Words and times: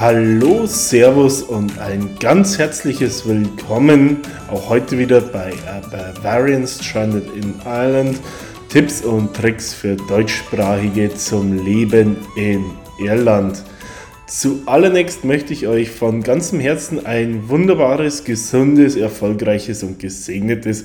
Hallo, 0.00 0.64
Servus 0.64 1.42
und 1.42 1.76
ein 1.80 2.14
ganz 2.20 2.56
herzliches 2.56 3.26
Willkommen 3.26 4.18
auch 4.48 4.68
heute 4.68 4.96
wieder 4.96 5.20
bei 5.20 5.52
Bavarian 5.90 6.68
Stranded 6.68 7.26
in 7.34 7.56
Ireland. 7.66 8.20
Tipps 8.68 9.02
und 9.02 9.34
Tricks 9.34 9.74
für 9.74 9.96
Deutschsprachige 9.96 11.12
zum 11.16 11.64
Leben 11.64 12.16
in 12.36 12.66
Irland. 13.04 13.64
Zuallererst 14.28 15.24
möchte 15.24 15.52
ich 15.52 15.66
euch 15.66 15.90
von 15.90 16.22
ganzem 16.22 16.60
Herzen 16.60 17.04
ein 17.04 17.48
wunderbares, 17.48 18.22
gesundes, 18.22 18.94
erfolgreiches 18.94 19.82
und 19.82 19.98
gesegnetes 19.98 20.84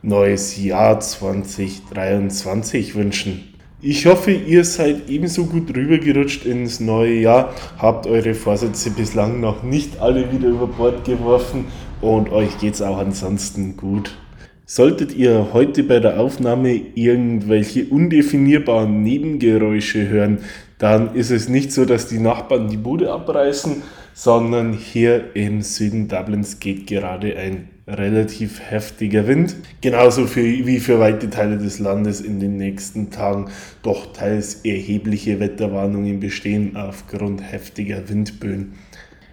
neues 0.00 0.56
Jahr 0.56 1.00
2023 1.00 2.94
wünschen. 2.94 3.53
Ich 3.86 4.06
hoffe, 4.06 4.30
ihr 4.30 4.64
seid 4.64 5.10
ebenso 5.10 5.44
gut 5.44 5.76
rübergerutscht 5.76 6.46
ins 6.46 6.80
neue 6.80 7.20
Jahr, 7.20 7.54
habt 7.76 8.06
eure 8.06 8.32
Vorsätze 8.32 8.90
bislang 8.90 9.40
noch 9.40 9.62
nicht 9.62 10.00
alle 10.00 10.32
wieder 10.32 10.48
über 10.48 10.66
Bord 10.66 11.04
geworfen 11.04 11.66
und 12.00 12.32
euch 12.32 12.56
geht's 12.56 12.80
auch 12.80 12.96
ansonsten 12.96 13.76
gut. 13.76 14.16
Solltet 14.64 15.14
ihr 15.14 15.48
heute 15.52 15.82
bei 15.82 16.00
der 16.00 16.18
Aufnahme 16.18 16.72
irgendwelche 16.94 17.84
undefinierbaren 17.84 19.02
Nebengeräusche 19.02 20.08
hören, 20.08 20.38
dann 20.78 21.14
ist 21.14 21.30
es 21.30 21.50
nicht 21.50 21.70
so, 21.70 21.84
dass 21.84 22.08
die 22.08 22.20
Nachbarn 22.20 22.68
die 22.68 22.78
Bude 22.78 23.12
abreißen, 23.12 23.82
sondern 24.14 24.72
hier 24.72 25.36
im 25.36 25.60
Süden 25.60 26.08
Dublins 26.08 26.58
geht 26.58 26.86
gerade 26.86 27.36
ein 27.36 27.68
relativ 27.86 28.60
heftiger 28.60 29.26
Wind. 29.26 29.56
Genauso 29.80 30.26
für, 30.26 30.42
wie 30.42 30.80
für 30.80 30.98
weite 31.00 31.28
Teile 31.28 31.58
des 31.58 31.78
Landes 31.78 32.20
in 32.20 32.40
den 32.40 32.56
nächsten 32.56 33.10
Tagen 33.10 33.50
doch 33.82 34.12
teils 34.12 34.60
erhebliche 34.64 35.40
Wetterwarnungen 35.40 36.20
bestehen 36.20 36.76
aufgrund 36.76 37.42
heftiger 37.42 38.08
Windböen. 38.08 38.72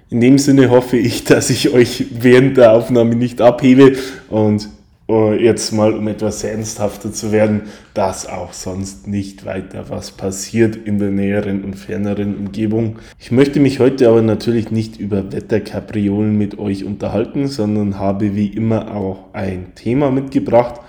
In 0.09 0.19
dem 0.19 0.37
Sinne 0.37 0.69
hoffe 0.69 0.97
ich, 0.97 1.23
dass 1.23 1.49
ich 1.49 1.69
euch 1.73 2.07
während 2.11 2.57
der 2.57 2.73
Aufnahme 2.73 3.15
nicht 3.15 3.39
abhebe 3.39 3.95
und 4.29 4.67
jetzt 5.33 5.71
mal, 5.71 5.93
um 5.93 6.07
etwas 6.07 6.43
ernsthafter 6.43 7.11
zu 7.11 7.31
werden, 7.31 7.63
dass 7.93 8.27
auch 8.27 8.53
sonst 8.53 9.07
nicht 9.07 9.45
weiter 9.45 9.85
was 9.89 10.11
passiert 10.11 10.75
in 10.75 10.99
der 10.99 11.11
näheren 11.11 11.63
und 11.63 11.75
ferneren 11.75 12.37
Umgebung. 12.37 12.99
Ich 13.19 13.31
möchte 13.31 13.59
mich 13.59 13.79
heute 13.79 14.07
aber 14.07 14.21
natürlich 14.21 14.71
nicht 14.71 14.99
über 14.99 15.31
Wetterkapriolen 15.31 16.37
mit 16.37 16.57
euch 16.59 16.85
unterhalten, 16.85 17.47
sondern 17.47 17.99
habe 17.99 18.35
wie 18.35 18.47
immer 18.47 18.95
auch 18.95 19.33
ein 19.33 19.73
Thema 19.75 20.11
mitgebracht. 20.11 20.81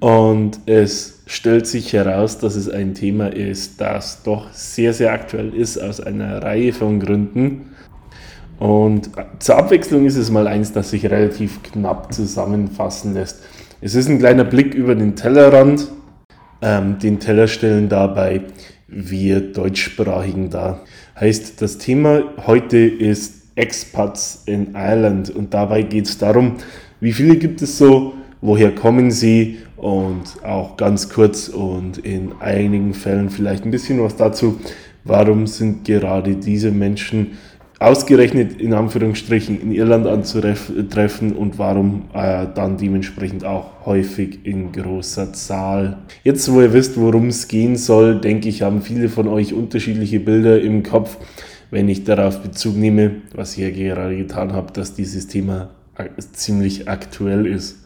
Und 0.00 0.60
es 0.66 1.22
stellt 1.26 1.66
sich 1.66 1.92
heraus, 1.92 2.38
dass 2.38 2.54
es 2.54 2.68
ein 2.68 2.94
Thema 2.94 3.32
ist, 3.32 3.80
das 3.80 4.22
doch 4.22 4.52
sehr, 4.52 4.92
sehr 4.92 5.12
aktuell 5.12 5.54
ist 5.54 5.78
aus 5.78 6.00
einer 6.00 6.42
Reihe 6.42 6.72
von 6.72 7.00
Gründen. 7.00 7.70
Und 8.58 9.10
zur 9.38 9.56
Abwechslung 9.56 10.04
ist 10.04 10.16
es 10.16 10.30
mal 10.30 10.46
eins, 10.46 10.72
das 10.72 10.90
sich 10.90 11.06
relativ 11.06 11.62
knapp 11.62 12.12
zusammenfassen 12.12 13.14
lässt. 13.14 13.42
Es 13.80 13.94
ist 13.94 14.08
ein 14.08 14.18
kleiner 14.18 14.44
Blick 14.44 14.74
über 14.74 14.94
den 14.94 15.14
Tellerrand. 15.14 15.88
Ähm, 16.60 16.98
den 16.98 17.20
Teller 17.20 17.46
stellen 17.46 17.88
dabei 17.88 18.42
wir 18.88 19.40
Deutschsprachigen 19.52 20.50
dar. 20.50 20.80
Heißt, 21.20 21.60
das 21.62 21.78
Thema 21.78 22.24
heute 22.46 22.78
ist 22.78 23.42
Expats 23.54 24.44
in 24.46 24.74
Ireland 24.74 25.30
und 25.30 25.52
dabei 25.52 25.82
geht 25.82 26.06
es 26.06 26.18
darum, 26.18 26.54
wie 27.00 27.12
viele 27.12 27.36
gibt 27.36 27.60
es 27.60 27.76
so, 27.76 28.14
woher 28.40 28.74
kommen 28.74 29.10
sie 29.10 29.58
und 29.76 30.42
auch 30.42 30.76
ganz 30.76 31.10
kurz 31.10 31.48
und 31.48 31.98
in 31.98 32.32
einigen 32.40 32.94
Fällen 32.94 33.30
vielleicht 33.30 33.64
ein 33.64 33.70
bisschen 33.70 34.02
was 34.02 34.16
dazu, 34.16 34.58
warum 35.04 35.46
sind 35.46 35.84
gerade 35.84 36.36
diese 36.36 36.70
Menschen 36.70 37.38
ausgerechnet 37.80 38.60
in 38.60 38.74
Anführungsstrichen 38.74 39.60
in 39.60 39.72
Irland 39.72 40.06
anzutreffen 40.06 41.32
und 41.32 41.58
warum 41.58 42.04
äh, 42.12 42.46
dann 42.54 42.76
dementsprechend 42.76 43.44
auch 43.44 43.86
häufig 43.86 44.40
in 44.44 44.72
großer 44.72 45.32
Zahl. 45.32 45.98
Jetzt, 46.24 46.52
wo 46.52 46.60
ihr 46.60 46.72
wisst, 46.72 46.98
worum 47.00 47.28
es 47.28 47.46
gehen 47.46 47.76
soll, 47.76 48.20
denke 48.20 48.48
ich, 48.48 48.62
haben 48.62 48.82
viele 48.82 49.08
von 49.08 49.28
euch 49.28 49.54
unterschiedliche 49.54 50.18
Bilder 50.18 50.60
im 50.60 50.82
Kopf, 50.82 51.16
wenn 51.70 51.88
ich 51.88 52.04
darauf 52.04 52.40
Bezug 52.40 52.76
nehme, 52.76 53.22
was 53.34 53.56
ich 53.56 53.58
ja 53.58 53.70
gerade 53.70 54.16
getan 54.16 54.52
habe, 54.52 54.72
dass 54.72 54.94
dieses 54.94 55.28
Thema 55.28 55.70
ziemlich 56.32 56.88
aktuell 56.88 57.46
ist. 57.46 57.76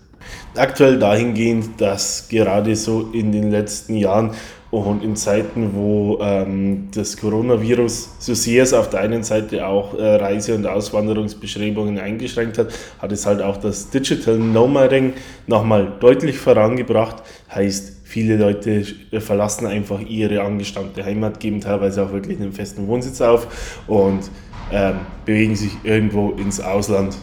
Aktuell 0.55 0.99
dahingehend, 0.99 1.81
dass 1.81 2.29
gerade 2.29 2.77
so 2.77 3.11
in 3.13 3.33
den 3.33 3.51
letzten 3.51 3.97
Jahren 3.97 4.31
und 4.73 5.05
in 5.05 5.17
Zeiten, 5.17 5.75
wo 5.75 6.19
ähm, 6.23 6.89
das 6.95 7.19
Coronavirus 7.19 8.09
so 8.19 8.33
sehr 8.33 8.63
es 8.63 8.73
auf 8.73 8.89
der 8.89 9.01
einen 9.01 9.23
Seite 9.23 9.67
auch 9.67 9.99
äh, 9.99 10.15
Reise- 10.15 10.55
und 10.55 10.67
Auswanderungsbeschreibungen 10.67 11.99
eingeschränkt 11.99 12.57
hat, 12.57 12.73
hat 12.99 13.13
es 13.13 13.27
halt 13.27 13.43
auch 13.43 13.59
das 13.59 13.91
Digital 13.91 14.39
Nomading 14.39 15.13
nochmal 15.47 15.93
deutlich 16.01 16.39
vorangebracht. 16.39 17.23
Heißt, 17.55 17.99
viele 18.05 18.39
Leute 18.39 18.87
äh, 19.11 19.21
verlassen 19.21 19.67
einfach 19.67 20.01
ihre 20.01 20.41
angestammte 20.41 21.05
Heimat, 21.05 21.39
geben 21.39 21.61
teilweise 21.61 22.03
auch 22.03 22.13
wirklich 22.13 22.41
einen 22.41 22.53
festen 22.53 22.89
Wohnsitz 22.89 23.21
auf 23.21 23.85
und 23.87 24.31
ähm, 24.73 25.01
bewegen 25.27 25.55
sich 25.55 25.73
irgendwo 25.85 26.31
ins 26.31 26.61
Ausland. 26.61 27.15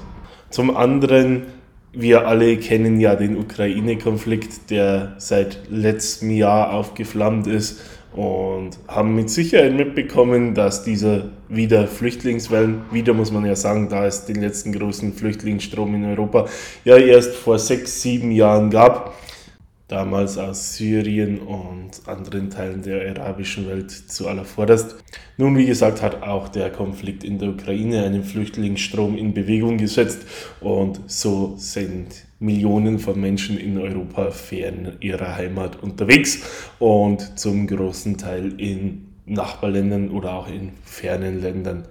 Zum 0.52 0.78
anderen 0.78 1.48
wir 1.94 2.28
alle 2.28 2.58
kennen 2.58 3.00
ja 3.00 3.16
den 3.16 3.38
Ukraine-Konflikt, 3.38 4.70
der 4.70 5.16
seit 5.18 5.60
letztem 5.70 6.32
Jahr 6.32 6.74
aufgeflammt 6.74 7.48
ist 7.48 7.82
und 8.14 8.72
haben 8.88 9.16
mit 9.16 9.30
Sicherheit 9.30 9.76
mitbekommen, 9.76 10.54
dass 10.54 10.84
dieser 10.84 11.30
wieder 11.48 11.88
Flüchtlingswellen, 11.88 12.82
wieder 12.92 13.14
muss 13.14 13.32
man 13.32 13.46
ja 13.46 13.56
sagen, 13.56 13.90
da 13.90 14.06
es 14.06 14.26
den 14.26 14.42
letzten 14.42 14.72
großen 14.72 15.14
Flüchtlingsstrom 15.14 15.96
in 15.96 16.06
Europa 16.06 16.48
ja 16.86 16.98
erst 16.98 17.36
vor 17.36 17.60
sechs, 17.60 18.02
sieben 18.02 18.32
Jahren 18.32 18.70
gab 18.70 19.16
damals 19.90 20.38
aus 20.38 20.76
Syrien 20.78 21.40
und 21.40 22.08
anderen 22.08 22.50
Teilen 22.50 22.84
der 22.84 23.10
arabischen 23.10 23.68
Welt 23.68 23.92
zu 23.92 24.28
allervorderst. 24.28 24.96
Nun, 25.38 25.58
wie 25.58 25.66
gesagt, 25.66 26.02
hat 26.02 26.22
auch 26.22 26.48
der 26.48 26.70
Konflikt 26.70 27.24
in 27.24 27.40
der 27.40 27.50
Ukraine 27.50 28.04
einen 28.04 28.24
Flüchtlingsstrom 28.24 29.18
in 29.18 29.34
Bewegung 29.34 29.78
gesetzt 29.78 30.22
und 30.62 31.02
so 31.08 31.56
sind 31.58 32.28
Millionen 32.40 33.00
von 33.00 33.20
Menschen 33.20 33.58
in 33.58 33.78
Europa 33.78 34.32
fern 34.32 34.96
ihrer 35.02 35.36
Heimat 35.36 35.82
unterwegs 35.82 36.72
und 36.78 37.40
zum 37.40 37.66
großen 37.68 38.18
Teil 38.18 38.54
in 38.62 39.08
Nachbarländern 39.26 40.12
oder 40.12 40.34
auch 40.34 40.48
in 40.48 40.72
fernen 40.84 41.42
Ländern. 41.42 41.86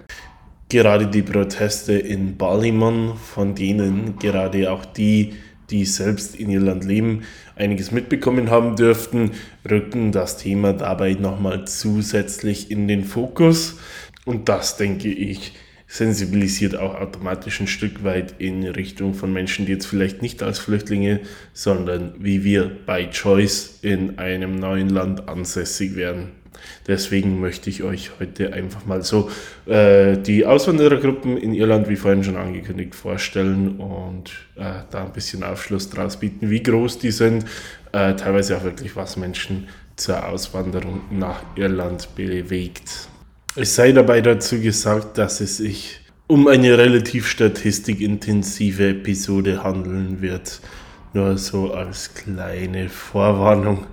Gerade 0.69 1.07
die 1.07 1.23
Proteste 1.23 1.95
in 1.95 2.37
Ballymun, 2.37 3.15
von 3.17 3.55
denen 3.55 4.19
gerade 4.19 4.71
auch 4.71 4.85
die 4.85 5.35
die 5.71 5.85
selbst 5.85 6.35
in 6.35 6.51
Irland 6.51 6.85
leben, 6.85 7.23
einiges 7.57 7.91
mitbekommen 7.91 8.51
haben 8.51 8.77
dürften, 8.77 9.33
rücken 9.69 10.13
das 10.13 10.37
Thema 10.37 10.73
dabei 10.73 11.15
nochmal 11.15 11.67
zusätzlich 11.67 12.71
in 12.71 12.89
den 12.89 13.05
Fokus. 13.05 13.79
Und 14.25 14.49
das, 14.49 14.77
denke 14.77 15.09
ich, 15.09 15.55
sensibilisiert 15.87 16.77
auch 16.77 16.95
automatisch 16.95 17.61
ein 17.61 17.67
Stück 17.67 18.05
weit 18.05 18.35
in 18.39 18.63
Richtung 18.65 19.15
von 19.15 19.33
Menschen, 19.33 19.65
die 19.65 19.73
jetzt 19.73 19.87
vielleicht 19.87 20.21
nicht 20.21 20.43
als 20.43 20.59
Flüchtlinge, 20.59 21.21
sondern 21.55 22.15
wie 22.19 22.45
wir 22.45 22.71
bei 22.85 23.07
Choice 23.07 23.79
in 23.81 24.19
einem 24.19 24.57
neuen 24.57 24.91
Land 24.91 25.29
ansässig 25.29 25.97
werden. 25.97 26.33
Deswegen 26.87 27.41
möchte 27.41 27.71
ich 27.71 27.83
euch 27.83 28.13
heute 28.19 28.53
einfach 28.53 28.87
mal 28.87 29.03
so 29.03 29.31
äh, 29.67 30.17
die 30.17 30.47
Auswanderergruppen 30.47 31.37
in 31.37 31.55
Irland, 31.55 31.89
wie 31.89 31.97
vorhin 31.97 32.25
schon 32.25 32.37
angekündigt, 32.37 32.95
vorstellen 32.95 33.79
und 33.79 34.31
äh, 34.57 34.83
da 34.91 35.05
ein 35.05 35.13
bisschen 35.13 35.43
Aufschluss 35.43 35.91
draus 35.91 36.19
bieten, 36.19 36.51
wie 36.51 36.63
groß 36.63 36.99
die 36.99 37.11
sind, 37.11 37.45
äh, 37.93 38.15
teilweise 38.15 38.57
auch 38.57 38.65
wirklich, 38.65 38.97
was 38.97 39.17
Menschen 39.17 39.69
zur 39.97 40.27
Auswanderung 40.27 41.03
nach 41.11 41.43
Irland 41.57 42.09
bewegt. 42.15 43.09
Es 43.57 43.75
sei 43.75 43.93
dabei 43.93 44.21
dazu 44.21 44.61
gesagt, 44.61 45.19
dass 45.19 45.41
es 45.41 45.57
sich 45.57 46.01
um 46.29 46.47
eine 46.47 46.77
relativ 46.77 47.27
statistikintensive 47.27 48.91
Episode 48.91 49.65
handeln 49.65 50.21
wird. 50.21 50.61
Nur 51.15 51.39
so 51.39 51.73
als 51.73 52.15
kleine 52.15 52.89
Vorwarnung. 52.91 53.87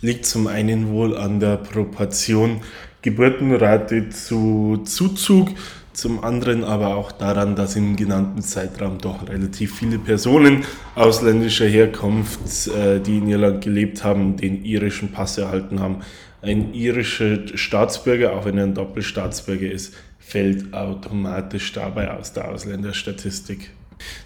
Liegt 0.00 0.24
zum 0.24 0.46
einen 0.46 0.88
wohl 0.88 1.16
an 1.16 1.40
der 1.40 1.58
Proportion 1.58 2.62
Geburtenrate 3.02 4.10
zu 4.10 4.82
Zuzug, 4.84 5.50
zum 5.92 6.24
anderen 6.24 6.64
aber 6.64 6.96
auch 6.96 7.12
daran, 7.12 7.54
dass 7.56 7.76
im 7.76 7.96
genannten 7.96 8.42
Zeitraum 8.42 8.98
doch 8.98 9.28
relativ 9.28 9.76
viele 9.76 9.98
Personen 9.98 10.64
ausländischer 10.94 11.66
Herkunft, 11.66 12.68
äh, 12.68 13.00
die 13.00 13.18
in 13.18 13.28
Irland 13.28 13.62
gelebt 13.62 14.04
haben, 14.04 14.36
den 14.36 14.64
irischen 14.64 15.12
Pass 15.12 15.38
erhalten 15.38 15.80
haben, 15.80 16.00
ein 16.40 16.74
irischer 16.74 17.56
Staatsbürger, 17.56 18.32
auch 18.32 18.44
wenn 18.44 18.58
er 18.58 18.64
ein 18.64 18.74
Doppelstaatsbürger 18.74 19.70
ist, 19.70 19.94
fällt 20.18 20.74
automatisch 20.74 21.72
dabei 21.72 22.10
aus 22.10 22.32
der 22.32 22.48
Ausländerstatistik. 22.48 23.70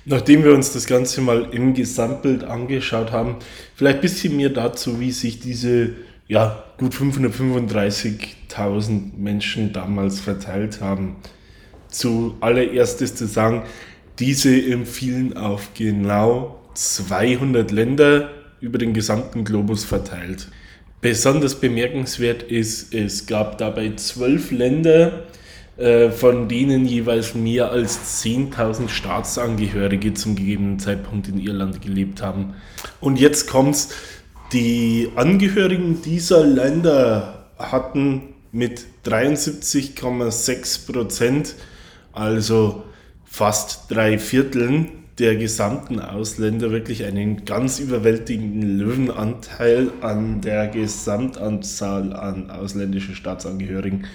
Nachdem 0.05 0.45
wir 0.45 0.55
uns 0.55 0.73
das 0.73 0.87
Ganze 0.87 1.21
mal 1.21 1.49
im 1.51 1.75
Gesamtbild 1.75 2.45
angeschaut 2.45 3.11
haben, 3.13 3.37
vielleicht 3.75 3.99
ein 3.99 4.03
bisschen 4.03 4.37
mehr 4.37 4.51
dazu, 4.51 5.01
wie 5.01 5.11
sich 5.11 5.41
diese 5.41 5.95
ja, 6.29 6.65
gut 6.79 6.95
535.000 6.95 9.17
Menschen 9.17 9.73
damals 9.73 10.21
verteilt 10.21 10.81
haben. 10.81 11.17
Zuallererst 11.97 13.01
ist 13.01 13.17
zu 13.17 13.27
sagen, 13.27 13.63
diese 14.19 14.55
empfiehlen 14.55 15.37
auf 15.37 15.71
genau 15.73 16.61
200 16.75 17.71
Länder 17.71 18.31
über 18.61 18.77
den 18.77 18.93
gesamten 18.93 19.45
Globus 19.45 19.85
verteilt. 19.85 20.49
Besonders 21.01 21.55
bemerkenswert 21.55 22.43
ist, 22.43 22.93
es 22.93 23.27
gab 23.27 23.57
dabei 23.57 23.93
zwölf 23.97 24.51
Länder, 24.51 25.25
äh, 25.79 26.11
von 26.11 26.49
denen 26.49 26.85
jeweils 26.85 27.35
mehr 27.35 27.71
als 27.71 28.23
10.000 28.23 28.91
Staatsangehörige 28.91 30.13
zum 30.13 30.37
gegebenen 30.37 30.79
Zeitpunkt 30.79 31.29
in 31.29 31.39
Irland 31.39 31.81
gelebt 31.81 32.21
haben. 32.21 32.57
Und 33.01 33.19
jetzt 33.19 33.49
kommt's, 33.49 33.89
die 34.53 35.09
Angehörigen 35.17 36.03
dieser 36.03 36.45
Länder 36.45 37.47
hatten 37.59 38.35
mit 38.53 38.85
73,6 39.07 40.93
Prozent, 40.93 41.55
also 42.17 42.85
fast 43.25 43.91
drei 43.91 44.19
Vierteln, 44.19 44.89
der 45.19 45.37
gesamten 45.37 46.01
Ausländer 46.01 46.71
wirklich 46.71 47.05
einen 47.05 47.45
ganz 47.45 47.79
überwältigenden 47.79 48.79
Löwenanteil 48.79 49.91
an 50.01 50.41
der 50.41 50.69
Gesamtanzahl 50.69 52.13
an 52.13 52.51
ausländischen 52.51 53.15
Staatsangehörigen. 53.15 54.07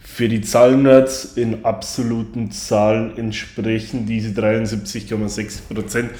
Für 0.00 0.28
die 0.28 0.40
Zahlennerds 0.40 1.36
in 1.36 1.64
absoluten 1.64 2.50
Zahlen 2.50 3.16
entsprechen 3.16 4.06
diese 4.06 4.30
73,6 4.30 5.72
Prozent 5.72 6.10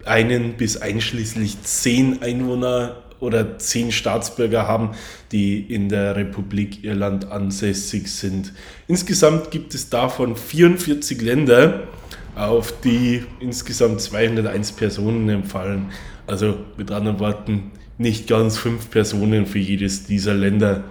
einen 0.06 0.54
bis 0.54 0.78
einschließlich 0.78 1.62
zehn 1.64 2.22
Einwohner 2.22 2.98
oder 3.22 3.60
zehn 3.60 3.92
Staatsbürger 3.92 4.68
haben, 4.68 4.92
die 5.32 5.60
in 5.62 5.90
der 5.90 6.16
Republik 6.16 6.84
Irland 6.84 7.32
ansässig 7.32 8.12
sind. 8.12 8.52
Insgesamt 8.88 9.52
gibt 9.52 9.74
es 9.74 9.90
davon 9.90 10.36
44 10.36 11.22
Länder, 11.22 11.88
auf 12.36 12.74
die 12.82 13.24
insgesamt 13.40 14.02
201 14.02 14.74
Personen 14.74 15.30
empfallen. 15.30 15.92
Also 16.28 16.58
mit 16.78 16.92
anderen 16.92 17.20
Worten, 17.20 17.72
nicht 17.98 18.28
ganz 18.28 18.58
fünf 18.58 18.90
Personen 18.90 19.46
für 19.46 19.60
jedes 19.60 20.06
dieser 20.06 20.34
Länder. 20.34 20.84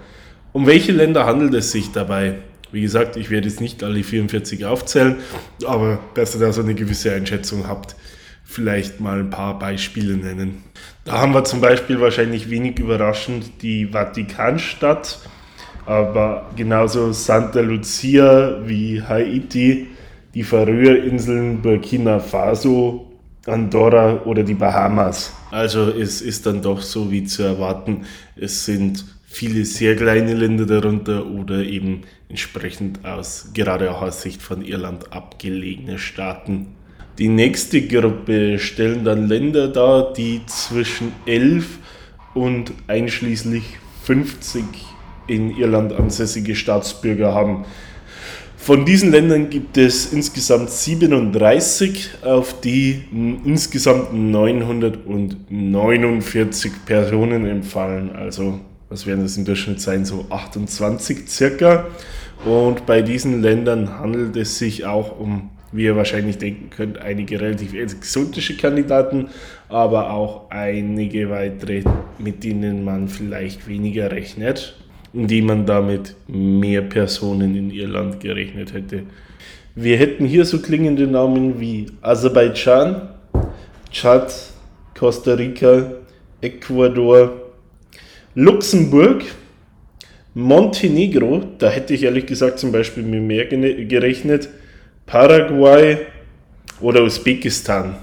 Um 0.52 0.66
welche 0.66 0.92
Länder 0.92 1.26
handelt 1.26 1.54
es 1.54 1.72
sich 1.72 1.92
dabei? 1.92 2.36
Wie 2.72 2.82
gesagt, 2.82 3.16
ich 3.16 3.30
werde 3.30 3.48
jetzt 3.48 3.60
nicht 3.60 3.82
alle 3.82 4.02
44 4.02 4.64
aufzählen, 4.64 5.16
aber 5.66 5.98
dass 6.14 6.34
ihr 6.34 6.40
da 6.40 6.52
so 6.52 6.62
eine 6.62 6.74
gewisse 6.74 7.12
Einschätzung 7.12 7.66
habt, 7.66 7.96
vielleicht 8.44 9.00
mal 9.00 9.20
ein 9.20 9.30
paar 9.30 9.58
Beispiele 9.58 10.16
nennen. 10.16 10.62
Da 11.04 11.18
haben 11.18 11.34
wir 11.34 11.44
zum 11.44 11.60
Beispiel 11.60 12.00
wahrscheinlich 12.00 12.50
wenig 12.50 12.78
überraschend 12.78 13.62
die 13.62 13.86
Vatikanstadt, 13.86 15.18
aber 15.86 16.50
genauso 16.56 17.12
Santa 17.12 17.60
Lucia 17.60 18.58
wie 18.66 19.02
Haiti, 19.02 19.88
die 20.34 20.42
Färöerinseln, 20.42 21.60
Burkina 21.62 22.18
Faso, 22.18 23.06
Andorra 23.46 24.22
oder 24.24 24.42
die 24.42 24.54
Bahamas. 24.54 25.32
Also 25.50 25.90
es 25.90 26.20
ist 26.20 26.46
dann 26.46 26.62
doch 26.62 26.80
so 26.82 27.10
wie 27.10 27.24
zu 27.24 27.42
erwarten, 27.42 28.04
es 28.36 28.64
sind 28.64 29.04
viele 29.26 29.64
sehr 29.64 29.96
kleine 29.96 30.34
Länder 30.34 30.66
darunter 30.66 31.26
oder 31.26 31.64
eben 31.64 32.02
entsprechend 32.28 33.04
aus, 33.04 33.50
gerade 33.54 33.90
auch 33.90 34.02
aus 34.02 34.22
Sicht 34.22 34.42
von 34.42 34.62
Irland, 34.62 35.12
abgelegene 35.12 35.98
Staaten. 35.98 36.68
Die 37.18 37.28
nächste 37.28 37.86
Gruppe 37.86 38.58
stellen 38.58 39.04
dann 39.04 39.28
Länder 39.28 39.68
dar, 39.68 40.12
die 40.12 40.40
zwischen 40.46 41.12
11 41.26 41.78
und 42.34 42.72
einschließlich 42.86 43.64
50 44.04 44.64
in 45.26 45.56
Irland 45.56 45.92
ansässige 45.92 46.54
Staatsbürger 46.54 47.34
haben. 47.34 47.64
Von 48.62 48.84
diesen 48.84 49.10
Ländern 49.10 49.48
gibt 49.48 49.78
es 49.78 50.12
insgesamt 50.12 50.68
37, 50.68 52.10
auf 52.22 52.60
die 52.60 53.04
insgesamt 53.42 54.12
949 54.12 56.70
Personen 56.84 57.46
empfallen. 57.46 58.14
Also 58.14 58.60
was 58.90 59.06
werden 59.06 59.22
das 59.22 59.38
im 59.38 59.46
Durchschnitt 59.46 59.80
sein, 59.80 60.04
so 60.04 60.26
28 60.28 61.26
circa. 61.26 61.86
Und 62.44 62.84
bei 62.84 63.00
diesen 63.00 63.40
Ländern 63.40 63.98
handelt 63.98 64.36
es 64.36 64.58
sich 64.58 64.84
auch 64.84 65.18
um, 65.18 65.48
wie 65.72 65.84
ihr 65.84 65.96
wahrscheinlich 65.96 66.36
denken 66.36 66.68
könnt, 66.68 66.98
einige 66.98 67.40
relativ 67.40 67.72
exotische 67.72 68.58
Kandidaten, 68.58 69.28
aber 69.70 70.12
auch 70.12 70.50
einige 70.50 71.30
weitere, 71.30 71.82
mit 72.18 72.44
denen 72.44 72.84
man 72.84 73.08
vielleicht 73.08 73.66
weniger 73.66 74.10
rechnet. 74.10 74.76
Indem 75.12 75.46
man 75.46 75.66
damit 75.66 76.14
mehr 76.28 76.82
Personen 76.82 77.56
in 77.56 77.70
ihr 77.70 77.88
Land 77.88 78.20
gerechnet 78.20 78.72
hätte. 78.72 79.02
Wir 79.74 79.96
hätten 79.96 80.26
hier 80.26 80.44
so 80.44 80.60
klingende 80.60 81.06
Namen 81.06 81.60
wie 81.60 81.86
Aserbaidschan, 82.00 83.08
Tschad, 83.90 84.32
Costa 84.98 85.34
Rica, 85.34 85.92
Ecuador, 86.40 87.32
Luxemburg, 88.34 89.24
Montenegro, 90.34 91.42
da 91.58 91.68
hätte 91.68 91.94
ich 91.94 92.04
ehrlich 92.04 92.26
gesagt 92.26 92.58
zum 92.58 92.70
Beispiel 92.70 93.02
mit 93.02 93.22
mehr 93.22 93.46
gerechnet, 93.46 94.48
Paraguay 95.06 95.98
oder 96.80 97.02
Usbekistan. 97.02 97.96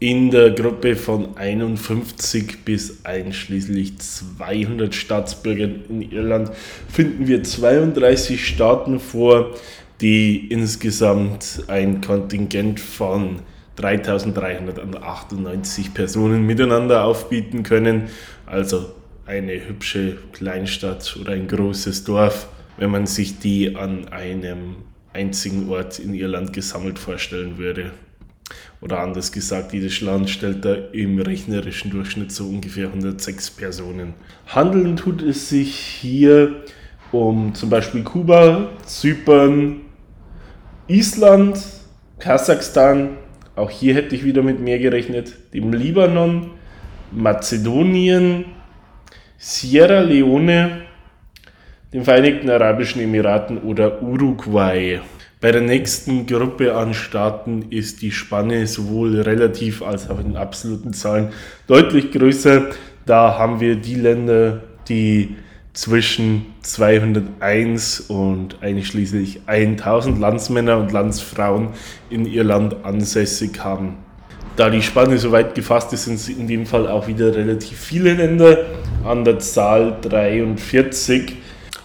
In 0.00 0.30
der 0.30 0.52
Gruppe 0.52 0.94
von 0.94 1.36
51 1.36 2.64
bis 2.64 3.04
einschließlich 3.04 3.98
200 3.98 4.94
Staatsbürgern 4.94 5.80
in 5.88 6.12
Irland 6.12 6.52
finden 6.88 7.26
wir 7.26 7.42
32 7.42 8.46
Staaten 8.46 9.00
vor, 9.00 9.56
die 10.00 10.52
insgesamt 10.52 11.64
ein 11.66 12.00
Kontingent 12.00 12.78
von 12.78 13.40
3398 13.74 15.94
Personen 15.94 16.46
miteinander 16.46 17.02
aufbieten 17.02 17.64
können. 17.64 18.04
Also 18.46 18.92
eine 19.26 19.66
hübsche 19.66 20.16
Kleinstadt 20.32 21.18
oder 21.20 21.32
ein 21.32 21.48
großes 21.48 22.04
Dorf, 22.04 22.46
wenn 22.76 22.92
man 22.92 23.08
sich 23.08 23.40
die 23.40 23.74
an 23.74 24.06
einem 24.06 24.76
einzigen 25.12 25.68
Ort 25.68 25.98
in 25.98 26.14
Irland 26.14 26.52
gesammelt 26.52 27.00
vorstellen 27.00 27.58
würde. 27.58 27.90
Oder 28.80 29.00
anders 29.00 29.32
gesagt, 29.32 29.72
jedes 29.72 30.00
Land 30.00 30.30
stellt 30.30 30.64
da 30.64 30.74
im 30.92 31.18
rechnerischen 31.18 31.90
Durchschnitt 31.90 32.32
so 32.32 32.44
ungefähr 32.44 32.86
106 32.86 33.50
Personen. 33.50 34.14
Handeln 34.46 34.96
tut 34.96 35.22
es 35.22 35.48
sich 35.48 35.74
hier 35.74 36.62
um 37.10 37.54
zum 37.54 37.70
Beispiel 37.70 38.02
Kuba, 38.02 38.70
Zypern, 38.84 39.80
Island, 40.86 41.58
Kasachstan, 42.18 43.16
auch 43.56 43.70
hier 43.70 43.94
hätte 43.94 44.14
ich 44.14 44.24
wieder 44.24 44.42
mit 44.42 44.60
mehr 44.60 44.78
gerechnet, 44.78 45.34
dem 45.52 45.72
Libanon, 45.72 46.50
Mazedonien, 47.10 48.44
Sierra 49.36 50.00
Leone, 50.00 50.82
den 51.92 52.04
Vereinigten 52.04 52.50
Arabischen 52.50 53.02
Emiraten 53.02 53.58
oder 53.58 54.02
Uruguay. 54.02 55.00
Bei 55.40 55.52
der 55.52 55.60
nächsten 55.60 56.26
Gruppe 56.26 56.74
an 56.74 56.94
Staaten 56.94 57.66
ist 57.70 58.02
die 58.02 58.10
Spanne 58.10 58.66
sowohl 58.66 59.20
relativ 59.20 59.82
als 59.82 60.10
auch 60.10 60.18
in 60.18 60.36
absoluten 60.36 60.92
Zahlen 60.92 61.28
deutlich 61.68 62.10
größer. 62.10 62.70
Da 63.06 63.38
haben 63.38 63.60
wir 63.60 63.76
die 63.76 63.94
Länder, 63.94 64.64
die 64.88 65.36
zwischen 65.74 66.46
201 66.62 68.00
und 68.08 68.60
einschließlich 68.62 69.42
1000 69.46 70.18
Landsmänner 70.18 70.76
und 70.76 70.90
Landsfrauen 70.90 71.68
in 72.10 72.26
ihr 72.26 72.42
Land 72.42 72.84
ansässig 72.84 73.62
haben. 73.62 73.96
Da 74.56 74.70
die 74.70 74.82
Spanne 74.82 75.18
so 75.18 75.30
weit 75.30 75.54
gefasst 75.54 75.92
ist, 75.92 76.06
sind 76.06 76.14
es 76.14 76.28
in 76.28 76.48
dem 76.48 76.66
Fall 76.66 76.88
auch 76.88 77.06
wieder 77.06 77.32
relativ 77.32 77.78
viele 77.78 78.14
Länder 78.14 78.66
an 79.04 79.24
der 79.24 79.38
Zahl 79.38 79.98
43 80.02 81.36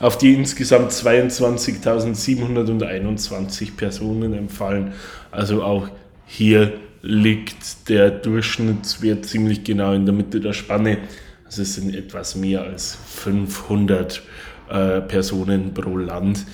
auf 0.04 0.18
die 0.18 0.34
insgesamt 0.34 0.92
22.721 0.92 3.76
Personen 3.78 4.34
empfallen. 4.34 4.92
Also 5.32 5.64
auch 5.64 5.88
hier 6.26 6.74
liegt 7.02 7.88
der 7.88 8.12
Durchschnittswert 8.12 9.26
ziemlich 9.26 9.64
genau 9.64 9.94
in 9.94 10.06
der 10.06 10.14
Mitte 10.14 10.42
der 10.42 10.52
Spanne. 10.52 10.98
Also 11.46 11.62
es 11.62 11.76
sind 11.76 11.96
etwas 11.96 12.36
mehr 12.36 12.64
als 12.64 12.98
500 13.16 14.22
äh, 14.70 15.00
Personen 15.00 15.74
pro 15.74 15.96
Land. 15.96 16.46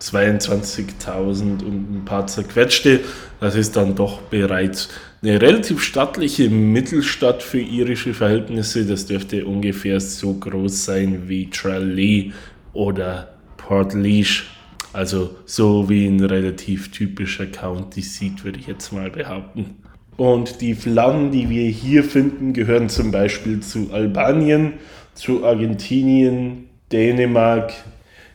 22.000 0.00 1.64
und 1.64 1.96
ein 1.96 2.04
paar 2.04 2.28
zerquetschte. 2.28 3.00
Das 3.40 3.56
ist 3.56 3.74
dann 3.74 3.96
doch 3.96 4.20
bereits 4.22 4.88
eine 5.22 5.40
relativ 5.40 5.82
stattliche 5.82 6.48
Mittelstadt 6.48 7.42
für 7.42 7.60
irische 7.60 8.14
Verhältnisse. 8.14 8.86
Das 8.86 9.06
dürfte 9.06 9.46
ungefähr 9.46 9.98
so 9.98 10.34
groß 10.34 10.84
sein 10.84 11.22
wie 11.26 11.50
Tralee 11.50 12.30
oder 12.74 13.34
Port 13.56 13.94
Leash. 13.94 14.50
Also 14.92 15.36
so 15.46 15.88
wie 15.88 16.06
ein 16.06 16.22
relativ 16.22 16.90
typischer 16.90 17.46
County 17.46 18.02
Seat, 18.02 18.44
würde 18.44 18.60
ich 18.60 18.66
jetzt 18.66 18.92
mal 18.92 19.10
behaupten. 19.10 19.76
Und 20.16 20.60
die 20.60 20.74
Flaggen, 20.74 21.32
die 21.32 21.50
wir 21.50 21.68
hier 21.68 22.04
finden, 22.04 22.52
gehören 22.52 22.88
zum 22.88 23.10
Beispiel 23.10 23.60
zu 23.60 23.92
Albanien, 23.92 24.74
zu 25.14 25.44
Argentinien, 25.44 26.68
Dänemark, 26.92 27.72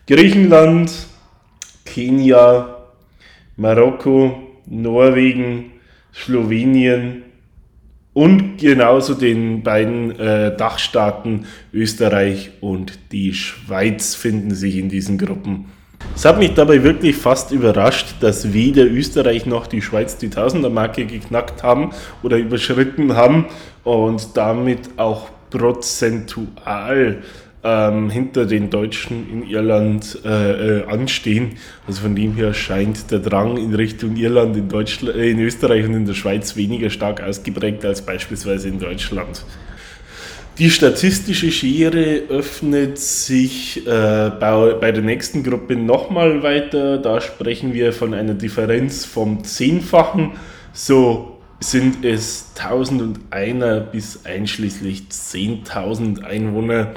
Griechenland, 0.08 0.92
Kenia, 1.86 2.78
Marokko, 3.56 4.34
Norwegen, 4.66 5.72
Slowenien, 6.14 7.24
und 8.14 8.58
genauso 8.58 9.14
den 9.14 9.64
beiden 9.64 10.18
äh, 10.20 10.56
Dachstaaten 10.56 11.46
Österreich 11.74 12.52
und 12.62 13.00
die 13.12 13.34
Schweiz 13.34 14.16
finden 14.16 14.54
sich 14.56 14.78
in 14.78 14.90
diesen 14.90 15.18
Gruppen. 15.18 15.66
Es 16.16 16.26
hat 16.26 16.40
mich 16.40 16.54
dabei 16.54 16.84
wirklich 16.84 17.16
fast 17.16 17.52
überrascht, 17.52 18.16
dass 18.22 18.54
weder 18.54 18.86
Österreich 18.86 19.46
noch 19.46 19.68
die 19.68 19.82
Schweiz 19.82 20.18
die 20.18 20.30
Tausender-Marke 20.30 21.06
geknackt 21.06 21.64
haben 21.64 21.92
oder 22.24 22.38
überschritten 22.38 23.16
haben 23.16 23.46
und 23.84 24.36
damit 24.36 24.90
auch 24.98 25.30
prozentual 25.50 27.22
ähm, 27.64 28.10
hinter 28.10 28.46
den 28.46 28.70
Deutschen 28.70 29.30
in 29.30 29.50
Irland 29.50 30.20
äh, 30.24 30.80
äh, 30.80 30.86
anstehen. 30.86 31.58
Also 31.88 32.02
von 32.02 32.16
dem 32.16 32.36
her 32.36 32.54
scheint 32.54 33.12
der 33.12 33.20
Drang 33.20 33.58
in 33.58 33.74
Richtung 33.74 34.16
Irland, 34.16 34.56
in, 34.56 34.70
Deutschland, 34.70 35.16
äh, 35.16 35.30
in 35.30 35.40
Österreich 35.40 35.86
und 35.86 35.94
in 35.94 36.06
der 36.06 36.14
Schweiz 36.14 36.56
weniger 36.56 36.90
stark 36.90 37.22
ausgeprägt 37.22 37.84
als 37.84 38.02
beispielsweise 38.02 38.70
in 38.70 38.80
Deutschland. 38.80 39.44
Die 40.58 40.70
statistische 40.70 41.52
Schere 41.52 42.24
öffnet 42.30 42.98
sich 42.98 43.88
äh, 43.88 44.32
bei, 44.40 44.74
bei, 44.74 44.92
der 44.92 45.04
nächsten 45.04 45.42
Gruppe 45.42 45.78
nochmal 45.78 46.44
weiter. 46.44 46.98
Da 46.98 47.22
sprechen 47.22 47.74
wir 47.74 47.94
von 47.94 48.14
einer 48.14 48.34
Differenz 48.34 49.06
vom 49.06 49.44
Zehnfachen. 49.46 50.32
So 50.74 51.38
sind 51.62 52.04
es 52.04 52.52
1001 52.58 53.92
bis 53.92 54.26
einschließlich 54.26 55.04
10.000 55.10 56.24
Einwohner 56.24 56.92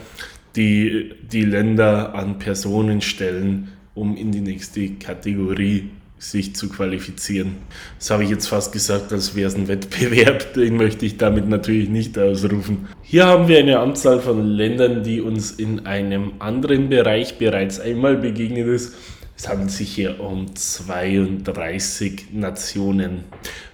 die 0.56 1.12
die 1.30 1.44
Länder 1.44 2.14
an 2.14 2.38
Personen 2.38 3.00
stellen, 3.00 3.68
um 3.94 4.16
in 4.16 4.32
die 4.32 4.40
nächste 4.40 4.88
Kategorie 4.90 5.90
sich 6.22 6.54
zu 6.54 6.68
qualifizieren. 6.68 7.56
Das 7.98 8.10
habe 8.10 8.22
ich 8.22 8.30
jetzt 8.30 8.46
fast 8.46 8.72
gesagt, 8.72 9.12
als 9.12 9.34
wäre 9.34 9.48
es 9.48 9.56
ein 9.56 9.66
Wettbewerb, 9.66 10.54
den 10.54 10.76
möchte 10.76 11.04
ich 11.04 11.16
damit 11.16 11.48
natürlich 11.48 11.88
nicht 11.88 12.16
ausrufen. 12.16 12.86
Hier 13.02 13.26
haben 13.26 13.48
wir 13.48 13.58
eine 13.58 13.80
Anzahl 13.80 14.20
von 14.20 14.46
Ländern, 14.46 15.02
die 15.02 15.20
uns 15.20 15.50
in 15.50 15.84
einem 15.84 16.34
anderen 16.38 16.88
Bereich 16.88 17.38
bereits 17.38 17.80
einmal 17.80 18.16
begegnet 18.16 18.68
ist. 18.68 18.94
Es 19.36 19.48
handelt 19.48 19.72
sich 19.72 19.92
hier 19.92 20.20
um 20.20 20.54
32 20.54 22.26
Nationen. 22.32 23.24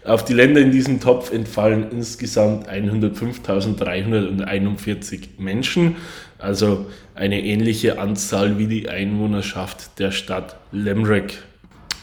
Auf 0.05 0.25
die 0.25 0.33
Länder 0.33 0.63
in 0.63 0.71
diesem 0.71 1.01
Topf 1.01 1.31
entfallen 1.31 1.91
insgesamt 1.91 2.71
105.341 2.71 5.29
Menschen 5.37 5.97
also 6.39 6.87
eine 7.15 7.43
ähnliche 7.43 7.99
Anzahl 7.99 8.59
wie 8.59 8.67
die 8.67 8.89
Einwohnerschaft 8.89 9.99
der 9.99 10.13
Stadt 10.13 10.57
Limerick. 10.73 11.43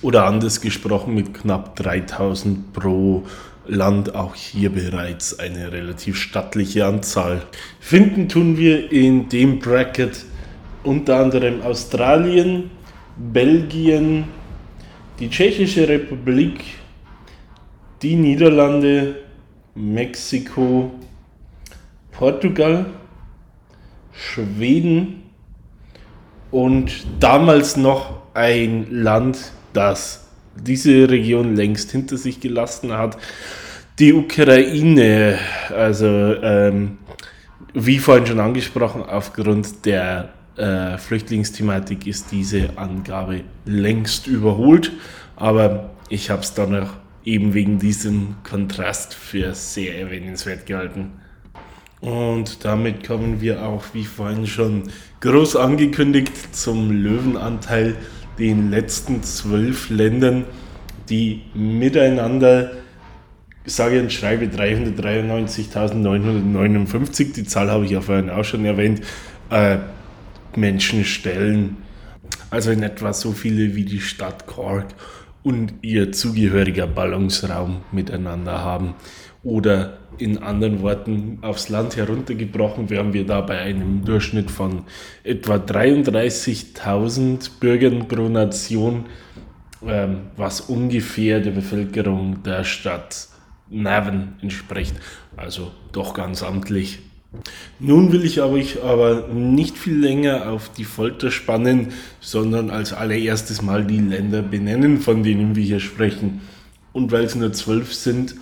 Oder 0.02 0.26
anders 0.26 0.62
gesprochen 0.62 1.16
mit 1.16 1.34
knapp 1.34 1.76
3000 1.78 2.74
pro 2.74 3.24
Land 3.68 4.14
auch 4.14 4.36
hier 4.36 4.70
bereits 4.70 5.40
eine 5.40 5.72
relativ 5.72 6.18
stattliche 6.18 6.86
Anzahl. 6.86 7.42
Finden 7.80 8.30
tun 8.30 8.58
wir 8.58 8.92
in 8.92 9.30
dem 9.30 9.60
Bracket 9.60 10.26
unter 10.84 11.18
anderem 11.18 11.62
Australien, 11.64 12.70
Belgien, 13.18 14.26
die 15.20 15.30
Tschechische 15.30 15.88
Republik, 15.88 16.62
die 18.02 18.16
Niederlande, 18.16 19.16
Mexiko, 19.74 20.92
Portugal, 22.12 22.86
Schweden 24.18 25.24
und 26.52 26.92
damals 27.20 27.78
noch 27.78 28.22
ein 28.34 28.88
Land, 28.92 29.52
das 29.74 30.28
diese 30.56 31.10
Region 31.10 31.56
längst 31.56 31.92
hinter 31.92 32.18
sich 32.18 32.40
gelassen 32.40 32.94
hat, 32.94 33.18
die 34.00 34.14
Ukraine. 34.14 35.38
Also 35.74 36.06
ähm, 36.06 36.98
wie 37.74 38.00
vorhin 38.00 38.26
schon 38.26 38.40
angesprochen, 38.40 39.04
aufgrund 39.04 39.86
der 39.86 40.30
äh, 40.58 40.98
Flüchtlingsthematik 40.98 42.08
ist 42.08 42.32
diese 42.32 42.78
Angabe 42.78 43.42
längst 43.66 44.28
überholt, 44.28 44.92
aber 45.36 45.92
ich 46.08 46.30
habe 46.30 46.42
es 46.42 46.54
dann 46.54 46.84
auch 46.84 46.94
eben 47.26 47.54
wegen 47.54 47.80
diesem 47.80 48.36
Kontrast 48.44 49.14
für 49.14 49.54
sehr 49.54 50.00
erwähnenswert 50.00 50.66
gehalten. 50.66 51.14
Und 52.06 52.64
damit 52.64 53.06
kommen 53.08 53.42
wir 53.42 53.66
auch, 53.66 53.84
wie 53.94 54.06
vorhin 54.06 54.46
schon 54.46 54.84
groß 55.22 55.56
angekündigt, 55.56 56.56
zum 56.56 56.92
Löwenanteil, 56.92 57.96
den 58.38 58.70
letzten 58.70 59.24
zwölf 59.24 59.90
Ländern, 59.90 60.46
die 61.10 61.42
miteinander, 61.56 62.74
sage 63.66 64.00
und 64.00 64.14
schreibe 64.14 64.46
393.959, 64.46 67.34
die 67.34 67.46
Zahl 67.46 67.72
habe 67.72 67.86
ich 67.86 67.92
ja 67.92 68.02
vorhin 68.02 68.30
auch 68.30 68.46
schon 68.46 68.66
erwähnt, 68.66 69.02
äh, 69.50 69.80
Menschen 70.56 71.06
stellen. 71.06 71.78
Also 72.52 72.70
in 72.70 72.84
etwa 72.84 73.14
so 73.14 73.32
viele 73.32 73.76
wie 73.76 73.86
die 73.86 74.02
Stadt 74.02 74.46
Cork 74.46 74.90
und 75.42 75.74
ihr 75.82 76.12
zugehöriger 76.12 76.86
Ballungsraum 76.86 77.78
miteinander 77.92 78.60
haben. 78.60 78.94
Oder 79.46 80.00
in 80.18 80.40
anderen 80.40 80.82
Worten 80.82 81.38
aufs 81.44 81.70
Land 81.70 81.96
heruntergebrochen 81.96 82.90
wären 82.90 83.14
wir 83.14 83.28
da 83.28 83.42
bei 83.42 83.60
einem 83.60 84.04
Durchschnitt 84.04 84.50
von 84.50 84.86
etwa 85.24 85.56
33.000 85.58 87.52
Bürgern 87.60 88.08
pro 88.08 88.28
Nation, 88.28 89.06
ähm, 89.86 90.22
was 90.36 90.62
ungefähr 90.62 91.42
der 91.42 91.52
Bevölkerung 91.52 92.42
der 92.42 92.64
Stadt 92.64 93.28
Navan 93.70 94.34
entspricht. 94.42 94.96
Also 95.38 95.72
doch 95.92 96.16
ganz 96.16 96.42
amtlich. 96.42 97.00
Nun 97.80 98.12
will 98.12 98.26
ich 98.26 98.42
euch 98.42 98.82
aber 98.82 99.28
nicht 99.28 99.78
viel 99.78 100.00
länger 100.00 100.50
auf 100.50 100.70
die 100.70 100.86
Folter 100.86 101.30
spannen, 101.30 101.90
sondern 102.20 102.72
als 102.72 102.94
allererstes 102.94 103.62
mal 103.62 103.86
die 103.86 104.00
Länder 104.00 104.42
benennen, 104.42 105.02
von 105.02 105.22
denen 105.22 105.56
wir 105.56 105.64
hier 105.64 105.80
sprechen. 105.80 106.42
Und 106.94 107.12
weil 107.12 107.26
es 107.26 107.36
nur 107.36 107.54
zwölf 107.54 107.94
sind, 107.94 108.36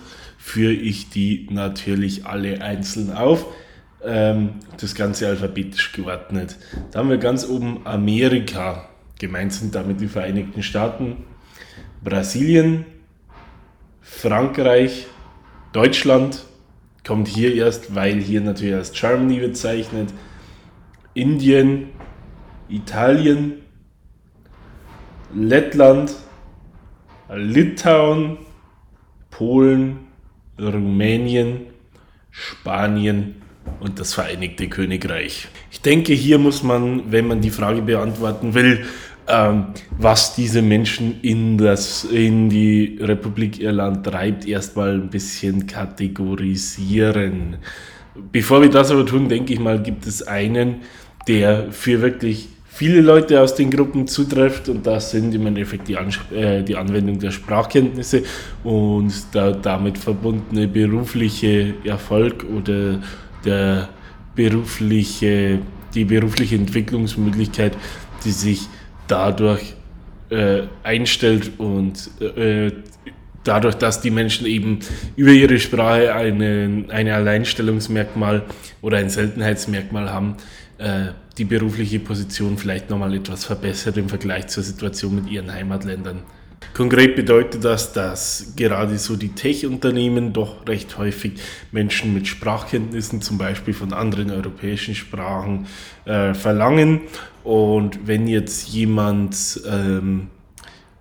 führe 0.44 0.74
ich 0.74 1.08
die 1.08 1.48
natürlich 1.50 2.26
alle 2.26 2.60
einzeln 2.60 3.10
auf. 3.10 3.46
Ähm, 4.04 4.50
das 4.78 4.94
Ganze 4.94 5.26
alphabetisch 5.26 5.92
geordnet. 5.92 6.58
Da 6.90 6.98
haben 6.98 7.08
wir 7.08 7.16
ganz 7.16 7.48
oben 7.48 7.80
Amerika. 7.86 8.90
Gemeint 9.18 9.54
sind 9.54 9.74
damit 9.74 10.02
die 10.02 10.06
Vereinigten 10.06 10.62
Staaten, 10.62 11.24
Brasilien, 12.04 12.84
Frankreich, 14.02 15.06
Deutschland, 15.72 16.44
kommt 17.06 17.28
hier 17.28 17.54
erst, 17.54 17.94
weil 17.94 18.20
hier 18.20 18.42
natürlich 18.42 18.74
als 18.74 18.92
Germany 18.92 19.40
bezeichnet, 19.40 20.12
Indien, 21.14 21.88
Italien, 22.68 23.62
Lettland, 25.34 26.14
Litauen, 27.34 28.36
Polen, 29.30 30.03
Rumänien, 30.58 31.62
Spanien 32.30 33.36
und 33.80 33.98
das 33.98 34.14
Vereinigte 34.14 34.68
Königreich. 34.68 35.48
Ich 35.70 35.80
denke, 35.80 36.12
hier 36.12 36.38
muss 36.38 36.62
man, 36.62 37.10
wenn 37.10 37.26
man 37.26 37.40
die 37.40 37.50
Frage 37.50 37.82
beantworten 37.82 38.54
will, 38.54 38.84
ähm, 39.26 39.66
was 39.98 40.34
diese 40.34 40.60
Menschen 40.60 41.20
in, 41.22 41.56
das, 41.56 42.04
in 42.04 42.50
die 42.50 42.98
Republik 43.00 43.58
Irland 43.60 44.04
treibt, 44.04 44.46
erstmal 44.46 44.94
ein 44.94 45.08
bisschen 45.08 45.66
kategorisieren. 45.66 47.56
Bevor 48.32 48.60
wir 48.62 48.70
das 48.70 48.90
aber 48.90 49.06
tun, 49.06 49.28
denke 49.28 49.54
ich 49.54 49.60
mal, 49.60 49.82
gibt 49.82 50.06
es 50.06 50.22
einen, 50.22 50.82
der 51.26 51.72
für 51.72 52.02
wirklich 52.02 52.48
viele 52.74 53.00
Leute 53.00 53.40
aus 53.40 53.54
den 53.54 53.70
Gruppen 53.70 54.08
zutrifft 54.08 54.68
und 54.68 54.84
das 54.84 55.12
sind 55.12 55.32
im 55.32 55.46
Endeffekt 55.46 55.86
die, 55.86 55.96
Ans 55.96 56.18
äh, 56.34 56.62
die 56.62 56.76
Anwendung 56.76 57.20
der 57.20 57.30
Sprachkenntnisse 57.30 58.24
und 58.64 59.12
der 59.32 59.52
damit 59.52 59.96
verbundene 59.96 60.66
berufliche 60.66 61.74
Erfolg 61.84 62.44
oder 62.44 63.00
der 63.44 63.88
berufliche, 64.34 65.60
die 65.94 66.04
berufliche 66.04 66.56
Entwicklungsmöglichkeit, 66.56 67.76
die 68.24 68.32
sich 68.32 68.62
dadurch 69.06 69.74
äh, 70.30 70.62
einstellt 70.82 71.52
und 71.58 72.10
äh, 72.20 72.72
dadurch, 73.44 73.76
dass 73.76 74.00
die 74.00 74.10
Menschen 74.10 74.46
eben 74.46 74.80
über 75.14 75.30
ihre 75.30 75.60
Sprache 75.60 76.12
eine, 76.12 76.86
ein 76.88 77.08
Alleinstellungsmerkmal 77.08 78.42
oder 78.82 78.98
ein 78.98 79.10
Seltenheitsmerkmal 79.10 80.10
haben, 80.10 80.36
äh, 80.78 81.12
die 81.38 81.44
berufliche 81.44 82.00
Position 82.00 82.58
vielleicht 82.58 82.90
nochmal 82.90 83.14
etwas 83.14 83.44
verbessert 83.44 83.96
im 83.96 84.08
Vergleich 84.08 84.48
zur 84.48 84.62
Situation 84.62 85.14
mit 85.16 85.30
ihren 85.30 85.52
Heimatländern. 85.52 86.22
Konkret 86.72 87.14
bedeutet 87.14 87.64
das, 87.64 87.92
dass 87.92 88.54
gerade 88.56 88.98
so 88.98 89.16
die 89.16 89.28
Tech-Unternehmen 89.28 90.32
doch 90.32 90.66
recht 90.66 90.96
häufig 90.98 91.34
Menschen 91.70 92.14
mit 92.14 92.26
Sprachkenntnissen, 92.26 93.20
zum 93.20 93.38
Beispiel 93.38 93.74
von 93.74 93.92
anderen 93.92 94.30
europäischen 94.30 94.94
Sprachen, 94.94 95.66
äh, 96.04 96.34
verlangen. 96.34 97.02
Und 97.44 98.06
wenn 98.06 98.26
jetzt 98.26 98.68
jemand 98.68 99.60
ähm, 99.70 100.28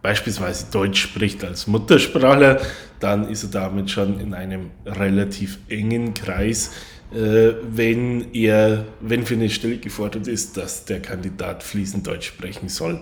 beispielsweise 0.03 0.67
Deutsch 0.71 1.01
spricht 1.01 1.43
als 1.43 1.65
Muttersprachler, 1.65 2.62
dann 2.99 3.27
ist 3.27 3.43
er 3.43 3.49
damit 3.49 3.89
schon 3.89 4.19
in 4.19 4.33
einem 4.33 4.69
relativ 4.86 5.57
engen 5.69 6.13
Kreis 6.13 6.71
äh, 7.13 7.54
wenn 7.69 8.34
er, 8.34 8.86
wenn 8.99 9.26
für 9.26 9.36
eine 9.36 9.49
Stelle 9.49 9.78
gefordert 9.78 10.28
ist, 10.28 10.58
dass 10.58 10.86
der 10.86 10.99
Kandidat 10.99 11.63
fließend 11.63 12.08
Deutsch 12.08 12.28
sprechen 12.28 12.69
soll. 12.69 13.02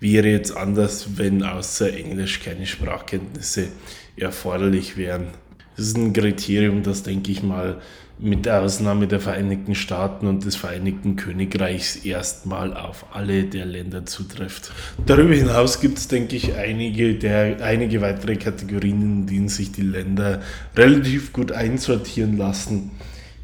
Wäre 0.00 0.28
jetzt 0.28 0.56
anders, 0.56 1.16
wenn 1.16 1.42
außer 1.42 1.92
Englisch 1.94 2.40
keine 2.40 2.66
Sprachkenntnisse 2.66 3.68
erforderlich 4.16 4.96
wären. 4.96 5.28
Das 5.76 5.86
ist 5.86 5.96
ein 5.96 6.12
Kriterium, 6.12 6.82
das, 6.82 7.02
denke 7.02 7.30
ich 7.30 7.42
mal, 7.42 7.80
mit 8.18 8.46
der 8.46 8.62
Ausnahme 8.62 9.06
der 9.06 9.20
Vereinigten 9.20 9.74
Staaten 9.74 10.26
und 10.26 10.44
des 10.44 10.54
Vereinigten 10.54 11.16
Königreichs 11.16 11.96
erstmal 11.96 12.76
auf 12.76 13.06
alle 13.12 13.44
der 13.44 13.64
Länder 13.64 14.06
zutrifft. 14.06 14.72
Darüber 15.06 15.34
hinaus 15.34 15.80
gibt 15.80 15.98
es, 15.98 16.08
denke 16.08 16.36
ich, 16.36 16.54
einige, 16.54 17.14
der, 17.14 17.62
einige 17.62 18.00
weitere 18.00 18.36
Kategorien, 18.36 19.02
in 19.02 19.26
denen 19.26 19.48
sich 19.48 19.72
die 19.72 19.82
Länder 19.82 20.40
relativ 20.76 21.32
gut 21.32 21.52
einsortieren 21.52 22.36
lassen. 22.36 22.90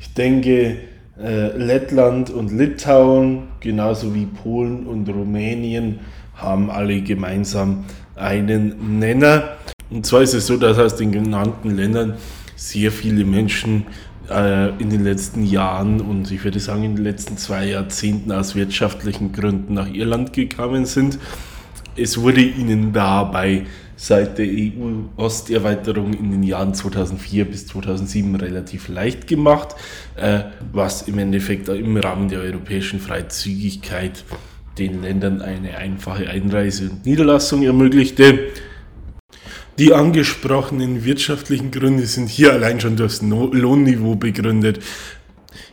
Ich 0.00 0.14
denke, 0.14 0.76
äh, 1.20 1.56
Lettland 1.56 2.30
und 2.30 2.52
Litauen, 2.52 3.48
genauso 3.60 4.14
wie 4.14 4.26
Polen 4.26 4.86
und 4.86 5.08
Rumänien, 5.08 6.00
haben 6.34 6.70
alle 6.70 7.00
gemeinsam 7.02 7.84
einen 8.14 8.98
Nenner. 8.98 9.56
Und 9.90 10.06
zwar 10.06 10.22
ist 10.22 10.34
es 10.34 10.46
so, 10.46 10.56
dass 10.56 10.78
aus 10.78 10.96
den 10.96 11.10
genannten 11.12 11.70
Ländern 11.70 12.14
sehr 12.54 12.92
viele 12.92 13.24
Menschen 13.24 13.86
äh, 14.30 14.68
in 14.80 14.90
den 14.90 15.04
letzten 15.04 15.44
Jahren 15.44 16.00
und 16.00 16.30
ich 16.30 16.44
würde 16.44 16.60
sagen 16.60 16.84
in 16.84 16.96
den 16.96 17.04
letzten 17.04 17.36
zwei 17.36 17.66
Jahrzehnten 17.66 18.30
aus 18.32 18.54
wirtschaftlichen 18.54 19.32
Gründen 19.32 19.74
nach 19.74 19.92
Irland 19.92 20.32
gekommen 20.32 20.84
sind. 20.84 21.18
Es 21.96 22.20
wurde 22.20 22.42
ihnen 22.42 22.92
dabei 22.92 23.66
seit 23.98 24.38
der 24.38 24.46
EU-Osterweiterung 24.46 26.14
in 26.14 26.30
den 26.30 26.42
Jahren 26.44 26.72
2004 26.72 27.44
bis 27.46 27.66
2007 27.66 28.36
relativ 28.36 28.88
leicht 28.88 29.26
gemacht, 29.26 29.74
äh, 30.16 30.44
was 30.72 31.02
im 31.02 31.18
Endeffekt 31.18 31.68
im 31.68 31.96
Rahmen 31.96 32.28
der 32.28 32.40
europäischen 32.40 33.00
Freizügigkeit 33.00 34.24
den 34.78 35.02
Ländern 35.02 35.42
eine 35.42 35.76
einfache 35.76 36.28
Einreise 36.28 36.90
und 36.90 37.04
Niederlassung 37.04 37.64
ermöglichte. 37.64 38.38
Die 39.80 39.92
angesprochenen 39.92 41.04
wirtschaftlichen 41.04 41.72
Gründe 41.72 42.06
sind 42.06 42.28
hier 42.28 42.52
allein 42.52 42.80
schon 42.80 42.96
durchs 42.96 43.20
Lohnniveau 43.22 44.14
begründet. 44.14 44.80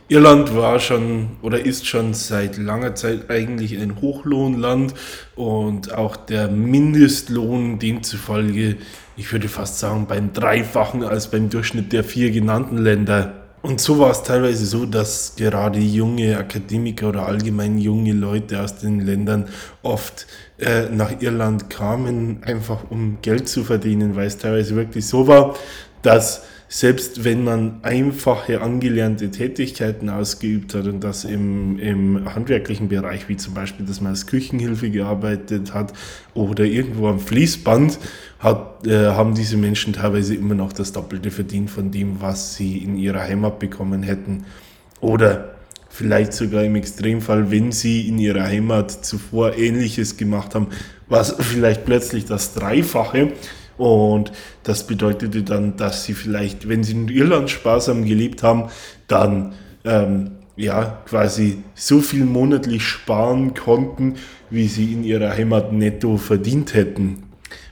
Irland 0.08 0.54
war 0.54 0.78
schon 0.78 1.30
oder 1.42 1.64
ist 1.64 1.86
schon 1.86 2.14
seit 2.14 2.58
langer 2.58 2.94
Zeit 2.94 3.28
eigentlich 3.28 3.76
ein 3.76 4.00
Hochlohnland 4.00 4.94
und 5.34 5.92
auch 5.92 6.16
der 6.16 6.48
Mindestlohn 6.48 7.80
demzufolge, 7.80 8.76
ich 9.16 9.32
würde 9.32 9.48
fast 9.48 9.80
sagen, 9.80 10.06
beim 10.06 10.32
Dreifachen 10.32 11.02
als 11.02 11.28
beim 11.28 11.50
Durchschnitt 11.50 11.92
der 11.92 12.04
vier 12.04 12.30
genannten 12.30 12.78
Länder. 12.78 13.32
Und 13.62 13.80
so 13.80 13.98
war 13.98 14.12
es 14.12 14.22
teilweise 14.22 14.64
so, 14.64 14.86
dass 14.86 15.34
gerade 15.34 15.80
junge 15.80 16.38
Akademiker 16.38 17.08
oder 17.08 17.26
allgemein 17.26 17.78
junge 17.78 18.12
Leute 18.12 18.62
aus 18.62 18.76
den 18.76 19.00
Ländern 19.00 19.48
oft 19.82 20.28
äh, 20.58 20.88
nach 20.88 21.20
Irland 21.20 21.68
kamen, 21.68 22.44
einfach 22.44 22.90
um 22.90 23.18
Geld 23.22 23.48
zu 23.48 23.64
verdienen, 23.64 24.14
weil 24.14 24.28
es 24.28 24.38
teilweise 24.38 24.76
wirklich 24.76 25.04
so 25.04 25.26
war, 25.26 25.56
dass 26.02 26.44
selbst 26.68 27.24
wenn 27.24 27.44
man 27.44 27.78
einfache 27.82 28.60
angelernte 28.60 29.30
Tätigkeiten 29.30 30.10
ausgeübt 30.10 30.74
hat 30.74 30.86
und 30.86 31.02
das 31.04 31.24
im, 31.24 31.78
im 31.78 32.34
handwerklichen 32.34 32.88
Bereich, 32.88 33.28
wie 33.28 33.36
zum 33.36 33.54
Beispiel, 33.54 33.86
dass 33.86 34.00
man 34.00 34.10
als 34.10 34.26
Küchenhilfe 34.26 34.90
gearbeitet 34.90 35.74
hat 35.74 35.92
oder 36.34 36.64
irgendwo 36.64 37.08
am 37.08 37.20
Fließband, 37.20 37.98
hat, 38.40 38.86
äh, 38.86 39.06
haben 39.10 39.34
diese 39.34 39.56
Menschen 39.56 39.92
teilweise 39.92 40.34
immer 40.34 40.54
noch 40.54 40.72
das 40.72 40.92
Doppelte 40.92 41.30
verdient 41.30 41.70
von 41.70 41.92
dem, 41.92 42.20
was 42.20 42.56
sie 42.56 42.78
in 42.78 42.96
ihrer 42.96 43.20
Heimat 43.20 43.60
bekommen 43.60 44.02
hätten. 44.02 44.44
Oder 45.00 45.56
vielleicht 45.88 46.32
sogar 46.32 46.64
im 46.64 46.74
Extremfall, 46.74 47.50
wenn 47.50 47.70
sie 47.70 48.08
in 48.08 48.18
ihrer 48.18 48.44
Heimat 48.44 48.90
zuvor 48.90 49.56
Ähnliches 49.56 50.16
gemacht 50.16 50.54
haben, 50.54 50.68
was 51.08 51.36
vielleicht 51.38 51.84
plötzlich 51.84 52.24
das 52.24 52.54
Dreifache 52.54 53.32
und 53.78 54.32
das 54.62 54.86
bedeutete 54.86 55.42
dann, 55.42 55.76
dass 55.76 56.04
sie 56.04 56.14
vielleicht, 56.14 56.68
wenn 56.68 56.82
sie 56.84 56.92
in 56.92 57.08
Irland 57.08 57.50
sparsam 57.50 58.04
gelebt 58.04 58.42
haben, 58.42 58.70
dann 59.06 59.54
ähm, 59.84 60.32
ja, 60.56 61.02
quasi 61.06 61.62
so 61.74 62.00
viel 62.00 62.24
monatlich 62.24 62.82
sparen 62.82 63.54
konnten, 63.54 64.14
wie 64.48 64.68
sie 64.68 64.92
in 64.92 65.04
ihrer 65.04 65.30
Heimat 65.30 65.72
netto 65.72 66.16
verdient 66.16 66.72
hätten 66.72 67.25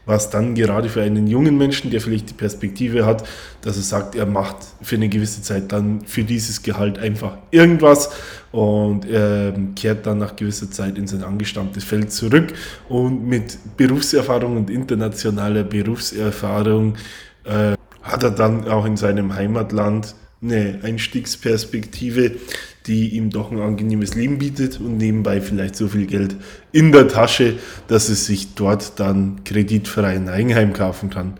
was 0.06 0.30
dann 0.30 0.54
gerade 0.54 0.88
für 0.88 1.02
einen 1.02 1.26
jungen 1.26 1.56
Menschen, 1.56 1.90
der 1.90 2.00
vielleicht 2.00 2.30
die 2.30 2.34
Perspektive 2.34 3.06
hat, 3.06 3.26
dass 3.62 3.76
er 3.76 3.82
sagt, 3.82 4.14
er 4.14 4.26
macht 4.26 4.56
für 4.82 4.96
eine 4.96 5.08
gewisse 5.08 5.42
Zeit 5.42 5.72
dann 5.72 6.02
für 6.06 6.24
dieses 6.24 6.62
Gehalt 6.62 6.98
einfach 6.98 7.38
irgendwas 7.50 8.10
und 8.52 9.06
er 9.06 9.54
kehrt 9.74 10.06
dann 10.06 10.18
nach 10.18 10.36
gewisser 10.36 10.70
Zeit 10.70 10.98
in 10.98 11.06
sein 11.06 11.22
angestammtes 11.22 11.84
Feld 11.84 12.12
zurück 12.12 12.52
und 12.88 13.26
mit 13.26 13.58
Berufserfahrung 13.76 14.56
und 14.56 14.70
internationaler 14.70 15.64
Berufserfahrung 15.64 16.96
äh, 17.44 17.76
hat 18.02 18.22
er 18.22 18.30
dann 18.30 18.68
auch 18.68 18.84
in 18.84 18.96
seinem 18.96 19.34
Heimatland 19.34 20.14
eine 20.42 20.80
Einstiegsperspektive, 20.82 22.32
die 22.86 23.10
ihm 23.16 23.30
doch 23.30 23.50
ein 23.50 23.60
angenehmes 23.60 24.14
Leben 24.14 24.38
bietet 24.38 24.78
und 24.80 24.98
nebenbei 24.98 25.40
vielleicht 25.40 25.76
so 25.76 25.88
viel 25.88 26.06
Geld 26.06 26.36
in 26.72 26.92
der 26.92 27.08
Tasche, 27.08 27.54
dass 27.88 28.08
es 28.08 28.26
sich 28.26 28.54
dort 28.54 29.00
dann 29.00 29.42
kreditfrei 29.44 30.16
ein 30.16 30.28
Eigenheim 30.28 30.72
kaufen 30.72 31.10
kann 31.10 31.34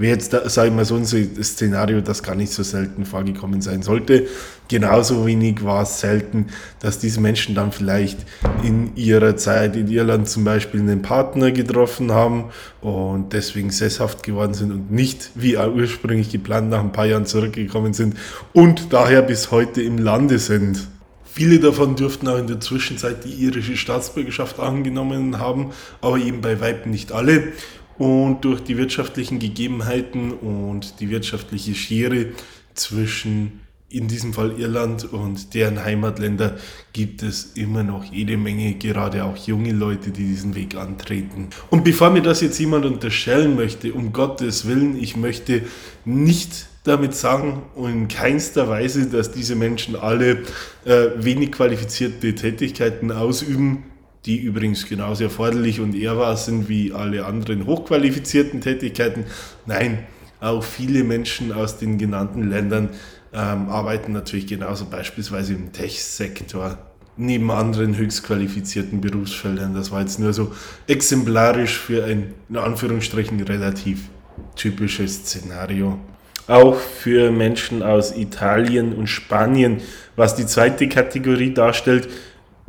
wäre 0.00 0.14
jetzt, 0.14 0.30
sage 0.30 0.68
ich 0.68 0.74
mal, 0.74 0.84
so 0.84 0.96
ein 0.96 1.04
Szenario, 1.04 2.00
das 2.00 2.22
gar 2.22 2.34
nicht 2.34 2.52
so 2.52 2.62
selten 2.62 3.04
vorgekommen 3.04 3.60
sein 3.60 3.82
sollte. 3.82 4.26
Genauso 4.68 5.26
wenig 5.26 5.62
war 5.64 5.82
es 5.82 6.00
selten, 6.00 6.46
dass 6.80 6.98
diese 6.98 7.20
Menschen 7.20 7.54
dann 7.54 7.72
vielleicht 7.72 8.20
in 8.62 8.96
ihrer 8.96 9.36
Zeit 9.36 9.76
in 9.76 9.88
Irland 9.88 10.28
zum 10.28 10.44
Beispiel 10.44 10.80
einen 10.80 11.02
Partner 11.02 11.50
getroffen 11.50 12.12
haben 12.12 12.46
und 12.80 13.32
deswegen 13.32 13.70
sesshaft 13.70 14.22
geworden 14.22 14.54
sind 14.54 14.72
und 14.72 14.90
nicht, 14.90 15.30
wie 15.34 15.56
ursprünglich 15.56 16.30
geplant, 16.30 16.70
nach 16.70 16.80
ein 16.80 16.92
paar 16.92 17.06
Jahren 17.06 17.26
zurückgekommen 17.26 17.92
sind 17.92 18.16
und 18.52 18.92
daher 18.92 19.22
bis 19.22 19.50
heute 19.50 19.82
im 19.82 19.98
Lande 19.98 20.38
sind. 20.38 20.88
Viele 21.32 21.60
davon 21.60 21.94
dürften 21.94 22.26
auch 22.26 22.38
in 22.38 22.48
der 22.48 22.60
Zwischenzeit 22.60 23.24
die 23.24 23.30
irische 23.30 23.76
Staatsbürgerschaft 23.76 24.58
angenommen 24.58 25.38
haben, 25.38 25.70
aber 26.00 26.18
eben 26.18 26.40
bei 26.40 26.60
Weitem 26.60 26.90
nicht 26.90 27.12
alle. 27.12 27.52
Und 28.00 28.46
durch 28.46 28.62
die 28.62 28.78
wirtschaftlichen 28.78 29.38
Gegebenheiten 29.38 30.32
und 30.32 31.00
die 31.00 31.10
wirtschaftliche 31.10 31.74
Schere 31.74 32.28
zwischen 32.72 33.60
in 33.90 34.08
diesem 34.08 34.32
Fall 34.32 34.58
Irland 34.58 35.12
und 35.12 35.52
deren 35.52 35.84
Heimatländer 35.84 36.56
gibt 36.94 37.22
es 37.22 37.52
immer 37.56 37.82
noch 37.82 38.04
jede 38.04 38.38
Menge, 38.38 38.72
gerade 38.76 39.22
auch 39.24 39.36
junge 39.36 39.72
Leute, 39.72 40.12
die 40.12 40.24
diesen 40.24 40.54
Weg 40.54 40.76
antreten. 40.76 41.50
Und 41.68 41.84
bevor 41.84 42.08
mir 42.08 42.22
das 42.22 42.40
jetzt 42.40 42.58
jemand 42.58 42.86
unterstellen 42.86 43.54
möchte, 43.54 43.92
um 43.92 44.14
Gottes 44.14 44.66
Willen, 44.66 44.96
ich 44.96 45.18
möchte 45.18 45.60
nicht 46.06 46.68
damit 46.84 47.14
sagen 47.14 47.64
und 47.74 47.90
in 47.90 48.08
keinster 48.08 48.66
Weise, 48.66 49.10
dass 49.10 49.30
diese 49.30 49.56
Menschen 49.56 49.94
alle 49.94 50.44
äh, 50.86 51.08
wenig 51.16 51.52
qualifizierte 51.52 52.34
Tätigkeiten 52.34 53.12
ausüben 53.12 53.89
die 54.26 54.38
übrigens 54.38 54.86
genauso 54.86 55.24
erforderlich 55.24 55.80
und 55.80 55.94
ehrbar 55.94 56.36
sind 56.36 56.68
wie 56.68 56.92
alle 56.92 57.24
anderen 57.24 57.66
hochqualifizierten 57.66 58.60
Tätigkeiten. 58.60 59.24
Nein, 59.66 60.06
auch 60.40 60.62
viele 60.62 61.04
Menschen 61.04 61.52
aus 61.52 61.78
den 61.78 61.98
genannten 61.98 62.48
Ländern 62.50 62.90
ähm, 63.32 63.68
arbeiten 63.68 64.12
natürlich 64.12 64.46
genauso 64.46 64.86
beispielsweise 64.86 65.54
im 65.54 65.72
Tech-Sektor 65.72 66.78
neben 67.16 67.50
anderen 67.50 67.96
höchst 67.96 68.24
qualifizierten 68.24 69.00
Berufsfeldern. 69.00 69.74
Das 69.74 69.90
war 69.90 70.00
jetzt 70.00 70.18
nur 70.18 70.32
so 70.32 70.52
exemplarisch 70.86 71.78
für 71.78 72.04
ein 72.04 72.34
in 72.48 72.56
Anführungsstrichen 72.56 73.40
relativ 73.42 74.08
typisches 74.56 75.26
Szenario. 75.26 75.98
Auch 76.46 76.76
für 76.76 77.30
Menschen 77.30 77.82
aus 77.82 78.16
Italien 78.16 78.94
und 78.94 79.06
Spanien, 79.06 79.82
was 80.16 80.34
die 80.34 80.46
zweite 80.46 80.88
Kategorie 80.88 81.54
darstellt, 81.54 82.08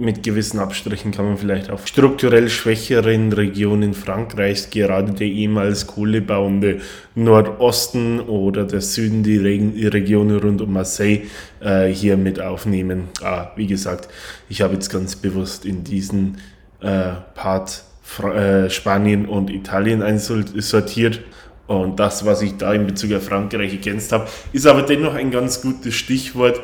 mit 0.02 0.24
gewissen 0.24 0.60
Abstrichen 0.60 1.12
kann 1.12 1.26
man 1.26 1.38
vielleicht 1.38 1.70
auf 1.70 1.88
strukturell 1.88 2.50
schwächeren 2.50 3.32
Regionen 3.32 3.94
Frankreichs, 3.94 4.70
gerade 4.70 5.14
der 5.14 5.28
ehemals 5.28 5.88
kohlebauende 5.88 6.82
Nordosten 7.16 8.20
oder 8.20 8.66
der 8.66 8.82
Süden, 8.82 9.24
die 9.24 9.38
Region 9.38 10.36
rund 10.36 10.62
um 10.62 10.74
Marseille 10.74 11.22
äh, 11.62 11.88
hier 11.88 12.18
mit 12.18 12.42
aufnehmen. 12.42 13.10
Ah, 13.22 13.52
wie 13.56 13.68
gesagt, 13.68 14.10
ich 14.50 14.62
habe 14.62 14.74
jetzt 14.74 14.90
ganz 14.90 15.16
bewusst 15.16 15.66
in 15.66 15.84
diesen 15.84 16.38
äh, 16.82 17.12
Part 17.36 17.84
Fra 18.02 18.34
äh, 18.34 18.70
Spanien 18.70 19.26
und 19.26 19.50
Italien 19.50 20.02
einsortiert. 20.02 21.22
Und 21.68 22.00
das, 22.02 22.26
was 22.26 22.42
ich 22.42 22.58
da 22.58 22.74
in 22.74 22.86
Bezug 22.86 23.14
auf 23.14 23.24
Frankreich 23.24 23.72
ergänzt 23.72 24.12
habe, 24.12 24.28
ist 24.52 24.68
aber 24.68 24.82
dennoch 24.82 25.14
ein 25.14 25.32
ganz 25.32 25.62
gutes 25.62 25.94
Stichwort 25.96 26.60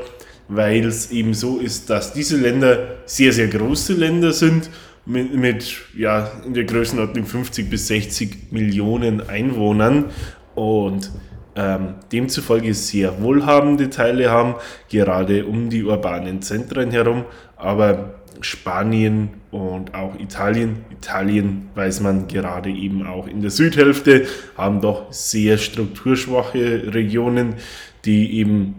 weil 0.48 0.86
es 0.86 1.12
eben 1.12 1.34
so 1.34 1.60
ist, 1.60 1.90
dass 1.90 2.14
diese 2.14 2.38
Länder 2.38 2.98
sehr, 3.06 3.34
sehr 3.34 3.48
große 3.48 3.94
Länder 3.94 4.34
sind 4.34 4.70
mit, 5.06 5.34
mit 5.34 5.78
ja, 5.96 6.32
in 6.46 6.54
der 6.54 6.66
Größenordnung 6.66 7.26
50 7.26 7.70
bis 7.70 7.88
60 7.88 8.52
Millionen 8.52 9.28
Einwohnern 9.28 10.06
und 10.56 11.12
ähm, 11.56 11.96
demzufolge 12.12 12.74
sehr 12.74 13.22
wohlhabende 13.22 13.90
Teile 13.90 14.30
haben, 14.30 14.56
gerade 14.90 15.46
um 15.46 15.70
die 15.70 15.84
urbanen 15.84 16.42
Zentren 16.42 16.92
herum, 16.92 17.26
aber 17.56 18.16
Spanien 18.42 19.30
und 19.50 19.96
auch 19.96 20.20
Italien. 20.20 20.86
Italien 20.92 21.70
weiß 21.74 22.02
man 22.02 22.28
gerade 22.28 22.70
eben 22.70 23.06
auch 23.08 23.28
in 23.28 23.42
der 23.42 23.50
Südhälfte, 23.50 24.28
haben 24.56 24.82
doch 24.82 25.12
sehr 25.12 25.58
strukturschwache 25.58 26.94
Regionen, 26.94 27.56
die 28.06 28.38
eben 28.40 28.76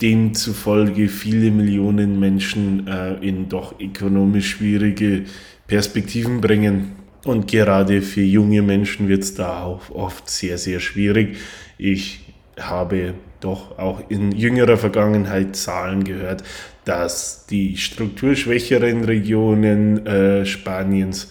demzufolge 0.00 1.08
viele 1.08 1.50
Millionen 1.50 2.20
Menschen 2.20 2.86
äh, 2.86 3.14
in 3.14 3.48
doch 3.48 3.78
ökonomisch 3.80 4.50
schwierige 4.50 5.24
Perspektiven 5.66 6.40
bringen. 6.40 6.92
Und 7.24 7.50
gerade 7.50 8.02
für 8.02 8.22
junge 8.22 8.62
Menschen 8.62 9.08
wird 9.08 9.22
es 9.22 9.34
da 9.34 9.64
auch 9.64 9.90
oft 9.90 10.28
sehr, 10.28 10.58
sehr 10.58 10.80
schwierig. 10.80 11.38
Ich 11.78 12.20
habe 12.58 13.14
doch 13.40 13.78
auch 13.78 14.02
in 14.08 14.32
jüngerer 14.32 14.76
Vergangenheit 14.76 15.56
Zahlen 15.56 16.04
gehört, 16.04 16.44
dass 16.84 17.46
die 17.46 17.76
strukturschwächeren 17.76 19.04
Regionen 19.04 20.06
äh, 20.06 20.46
Spaniens 20.46 21.28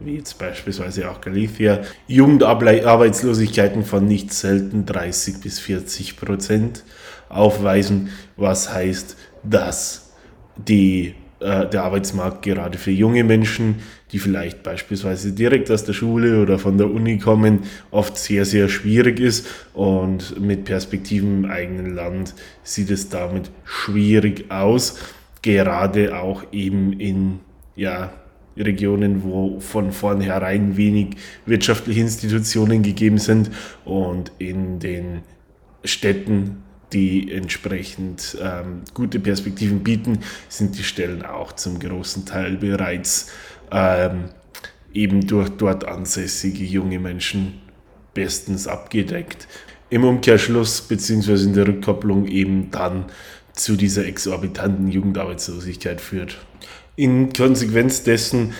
wie 0.00 0.16
jetzt 0.16 0.38
beispielsweise 0.38 1.10
auch 1.10 1.20
Galicia, 1.20 1.80
Jugendarbeitslosigkeiten 2.06 3.84
von 3.84 4.06
nicht 4.06 4.32
selten 4.32 4.86
30 4.86 5.40
bis 5.40 5.58
40 5.58 6.16
Prozent 6.16 6.84
aufweisen, 7.28 8.10
was 8.36 8.72
heißt, 8.72 9.16
dass 9.42 10.12
die, 10.56 11.14
äh, 11.40 11.66
der 11.66 11.84
Arbeitsmarkt 11.84 12.42
gerade 12.42 12.78
für 12.78 12.90
junge 12.90 13.24
Menschen, 13.24 13.76
die 14.12 14.18
vielleicht 14.18 14.62
beispielsweise 14.62 15.32
direkt 15.32 15.70
aus 15.70 15.84
der 15.84 15.92
Schule 15.92 16.42
oder 16.42 16.58
von 16.58 16.78
der 16.78 16.90
Uni 16.90 17.18
kommen, 17.18 17.60
oft 17.90 18.16
sehr, 18.16 18.44
sehr 18.44 18.68
schwierig 18.68 19.20
ist 19.20 19.46
und 19.74 20.40
mit 20.40 20.64
Perspektiven 20.64 21.44
im 21.44 21.50
eigenen 21.50 21.94
Land 21.94 22.34
sieht 22.62 22.90
es 22.90 23.08
damit 23.08 23.50
schwierig 23.64 24.50
aus, 24.50 24.98
gerade 25.42 26.16
auch 26.18 26.44
eben 26.52 26.92
in 26.98 27.40
ja, 27.76 28.10
Regionen, 28.56 29.22
wo 29.22 29.60
von 29.60 29.92
vornherein 29.92 30.76
wenig 30.76 31.16
wirtschaftliche 31.46 32.00
Institutionen 32.00 32.82
gegeben 32.82 33.18
sind 33.18 33.50
und 33.84 34.32
in 34.38 34.80
den 34.80 35.20
Städten 35.84 36.62
die 36.92 37.32
entsprechend 37.32 38.36
ähm, 38.40 38.82
gute 38.94 39.20
Perspektiven 39.20 39.82
bieten, 39.82 40.20
sind 40.48 40.78
die 40.78 40.82
Stellen 40.82 41.24
auch 41.24 41.52
zum 41.52 41.78
großen 41.78 42.24
Teil 42.24 42.56
bereits 42.56 43.30
ähm, 43.70 44.30
eben 44.92 45.26
durch 45.26 45.50
dort 45.50 45.84
ansässige 45.84 46.64
junge 46.64 46.98
Menschen 46.98 47.60
bestens 48.14 48.66
abgedeckt. 48.66 49.46
Im 49.90 50.04
Umkehrschluss 50.04 50.82
bzw. 50.82 51.44
in 51.44 51.54
der 51.54 51.68
Rückkopplung 51.68 52.26
eben 52.26 52.70
dann 52.70 53.06
zu 53.52 53.76
dieser 53.76 54.06
exorbitanten 54.06 54.88
Jugendarbeitslosigkeit 54.88 56.00
führt. 56.00 56.38
In 56.96 57.32
Konsequenz 57.32 58.02
dessen 58.02 58.54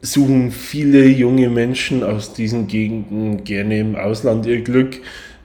suchen 0.00 0.50
viele 0.50 1.06
junge 1.06 1.48
Menschen 1.48 2.02
aus 2.02 2.34
diesen 2.34 2.66
Gegenden 2.66 3.44
gerne 3.44 3.78
im 3.78 3.96
Ausland 3.96 4.46
ihr 4.46 4.62
Glück 4.62 5.00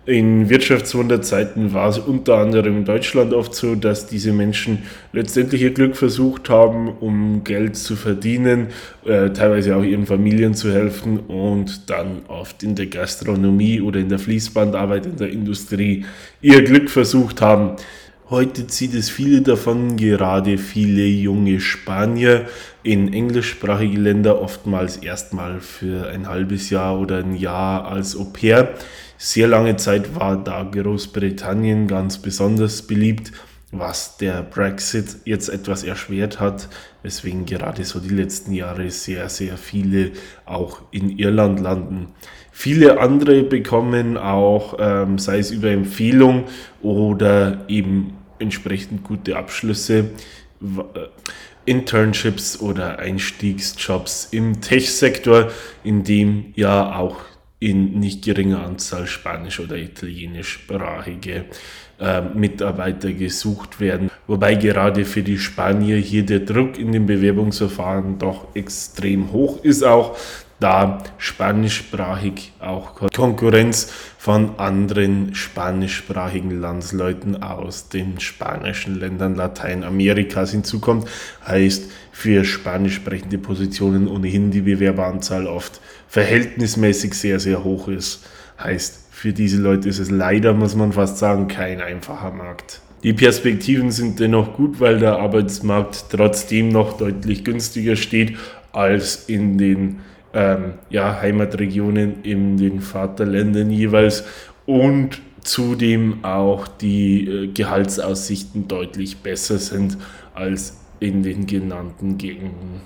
in 0.08 0.50
Wirtschaftswunderzeiten 0.50 1.74
war 1.74 1.90
es 1.90 2.00
unter 2.00 2.38
anderem 2.38 2.78
in 2.78 2.86
Deutschland 2.86 3.34
oft 3.34 3.54
so, 3.54 3.76
dass 3.76 4.08
diese 4.08 4.32
Menschen 4.32 4.84
letztendlich 5.12 5.62
ihr 5.62 5.74
Glück 5.74 5.98
versucht 5.98 6.50
haben, 6.50 6.88
um 6.88 7.44
Geld 7.44 7.76
zu 7.76 7.98
verdienen, 7.98 8.68
äh, 9.06 9.32
teilweise 9.32 9.76
auch 9.76 9.84
ihren 9.84 10.06
Familien 10.06 10.54
zu 10.54 10.72
helfen 10.72 11.20
und 11.20 11.90
dann 11.90 12.22
oft 12.30 12.64
in 12.64 12.76
der 12.76 12.86
Gastronomie 12.86 13.82
oder 13.82 14.00
in 14.00 14.08
der 14.08 14.20
Fließbandarbeit 14.20 15.08
in 15.08 15.18
der 15.18 15.30
Industrie 15.30 16.06
ihr 16.42 16.64
Glück 16.64 16.90
versucht 16.90 17.42
haben. 17.42 17.76
Heute 18.30 18.68
zieht 18.68 18.94
es 18.94 19.10
viele 19.10 19.42
davon, 19.42 19.96
gerade 19.96 20.58
viele 20.58 21.06
junge 21.06 21.62
Spanier 21.62 22.48
in 22.84 23.14
englischsprachige 23.14 23.98
Länder, 23.98 24.42
oftmals 24.42 24.98
erstmal 24.98 25.62
für 25.62 26.10
ein 26.10 26.28
halbes 26.28 26.70
Jahr 26.70 27.00
oder 27.00 27.20
ein 27.20 27.36
Jahr 27.36 27.88
als 27.88 28.18
Au 28.18 28.26
pair 28.26 28.76
sehr 29.18 29.48
lange 29.48 29.76
Zeit 29.78 30.16
war 30.16 30.38
da 30.38 30.64
Großbritannien 30.64 31.88
ganz 31.88 32.20
besonders 32.20 32.84
beliebt, 32.84 33.32
was 33.72 34.18
der 34.18 34.44
Brexit 34.44 35.18
jetzt 35.26 35.50
etwas 35.50 35.84
erschwert 35.84 36.40
hat, 36.40 36.70
weswegen 37.02 37.46
gerade 37.46 37.84
so 37.84 38.00
die 38.00 38.14
letzten 38.14 38.54
Jahre 38.54 38.92
sehr, 38.92 39.28
sehr 39.30 39.58
viele 39.58 40.12
auch 40.46 40.82
in 40.92 41.18
Irland 41.18 41.60
landen. 41.60 42.10
Viele 42.52 43.00
andere 43.00 43.44
bekommen 43.44 44.18
auch, 44.18 44.78
ähm, 44.80 45.18
sei 45.18 45.40
es 45.40 45.50
über 45.50 45.72
Empfehlung 45.72 46.46
oder 46.82 47.66
eben 47.68 48.17
entsprechend 48.40 49.04
gute 49.04 49.38
Abschlüsse, 49.38 50.12
äh, 50.62 51.00
Internships 51.66 52.62
oder 52.62 53.00
Einstiegsjobs 53.00 54.30
im 54.32 54.62
Tech-Sektor, 54.62 55.52
in 55.84 56.04
dem 56.04 56.54
ja 56.56 56.96
auch 56.96 57.18
in 57.60 58.00
nicht 58.00 58.24
geringer 58.24 58.64
Anzahl 58.64 59.08
spanisch- 59.08 59.60
oder 59.60 59.76
italienischsprachige 59.76 61.46
äh, 62.00 62.22
Mitarbeiter 62.22 63.12
gesucht 63.12 63.80
werden. 63.80 64.12
Wobei 64.28 64.56
gerade 64.56 65.06
für 65.06 65.24
die 65.24 65.40
Spanier 65.40 65.98
hier 65.98 66.26
der 66.26 66.42
Druck 66.42 66.78
in 66.78 66.92
den 66.92 67.06
Bewerbungsverfahren 67.08 68.20
doch 68.20 68.56
extrem 68.56 69.32
hoch 69.32 69.64
ist 69.64 69.84
auch, 69.84 70.16
da 70.60 71.04
spanischsprachig 71.18 72.54
auch 72.60 72.96
Konkurrenz 73.14 73.92
von 74.18 74.58
anderen 74.58 75.36
spanischsprachigen 75.36 76.60
Landsleuten 76.60 77.44
aus 77.44 77.90
den 77.90 78.20
spanischen 78.20 79.00
Ländern 79.00 79.36
Lateinamerikas 79.36 80.52
hinzukommt. 80.52 81.08
Heißt 81.46 81.92
für 82.12 82.44
spanisch 82.44 82.96
sprechende 82.96 83.38
Positionen 83.38 84.08
ohnehin 84.08 84.50
die 84.50 84.62
Bewerberanzahl 84.62 85.46
oft 85.46 85.80
verhältnismäßig 86.08 87.14
sehr, 87.14 87.40
sehr 87.40 87.64
hoch 87.64 87.88
ist. 87.88 88.26
Heißt, 88.60 89.08
für 89.12 89.34
diese 89.34 89.62
Leute 89.62 89.90
ist 89.90 90.00
es 90.00 90.10
leider, 90.10 90.54
muss 90.54 90.76
man 90.76 90.94
fast 90.94 91.18
sagen, 91.18 91.48
kein 91.48 91.82
einfacher 91.82 92.32
Markt. 92.32 92.82
Die 93.04 93.14
Perspektiven 93.14 93.92
sind 93.92 94.20
dennoch 94.20 94.54
gut, 94.54 94.80
weil 94.80 94.98
der 94.98 95.20
Arbeitsmarkt 95.20 96.06
trotzdem 96.10 96.70
noch 96.70 96.98
deutlich 96.98 97.46
günstiger 97.46 97.96
steht 97.96 98.38
als 98.72 99.30
in 99.30 99.60
den 99.60 100.00
ähm, 100.34 100.74
ja, 100.90 101.22
Heimatregionen, 101.22 102.24
in 102.24 102.58
den 102.58 102.82
Vaterländern 102.82 103.70
jeweils 103.70 104.24
und 104.66 105.22
zudem 105.42 106.24
auch 106.24 106.68
die 106.68 107.28
äh, 107.28 107.48
Gehaltsaussichten 107.48 108.68
deutlich 108.68 109.18
besser 109.18 109.58
sind 109.58 109.98
als 110.34 110.78
in 111.00 111.24
den 111.24 111.46
genannten 111.46 112.18
Gegenden. 112.18 112.82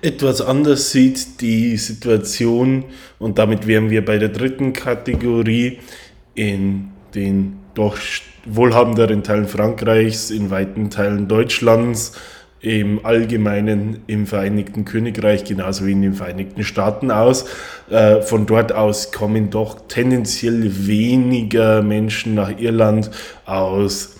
Etwas 0.00 0.40
anders 0.40 0.92
sieht 0.92 1.40
die 1.40 1.76
Situation, 1.76 2.84
und 3.18 3.38
damit 3.38 3.66
wären 3.66 3.90
wir 3.90 4.04
bei 4.04 4.18
der 4.18 4.28
dritten 4.28 4.72
Kategorie, 4.72 5.78
in 6.34 6.88
den 7.14 7.58
doch 7.74 7.98
wohlhabenderen 8.44 9.22
Teilen 9.22 9.48
Frankreichs, 9.48 10.30
in 10.30 10.50
weiten 10.50 10.90
Teilen 10.90 11.28
Deutschlands, 11.28 12.12
im 12.60 13.04
Allgemeinen 13.04 14.02
im 14.06 14.26
Vereinigten 14.26 14.84
Königreich 14.84 15.44
genauso 15.44 15.86
wie 15.86 15.92
in 15.92 16.02
den 16.02 16.14
Vereinigten 16.14 16.64
Staaten 16.64 17.10
aus. 17.10 17.46
Äh, 17.90 18.22
von 18.22 18.46
dort 18.46 18.72
aus 18.72 19.12
kommen 19.12 19.50
doch 19.50 19.88
tendenziell 19.88 20.86
weniger 20.86 21.82
Menschen 21.82 22.34
nach 22.34 22.58
Irland 22.58 23.10
aus 23.44 24.16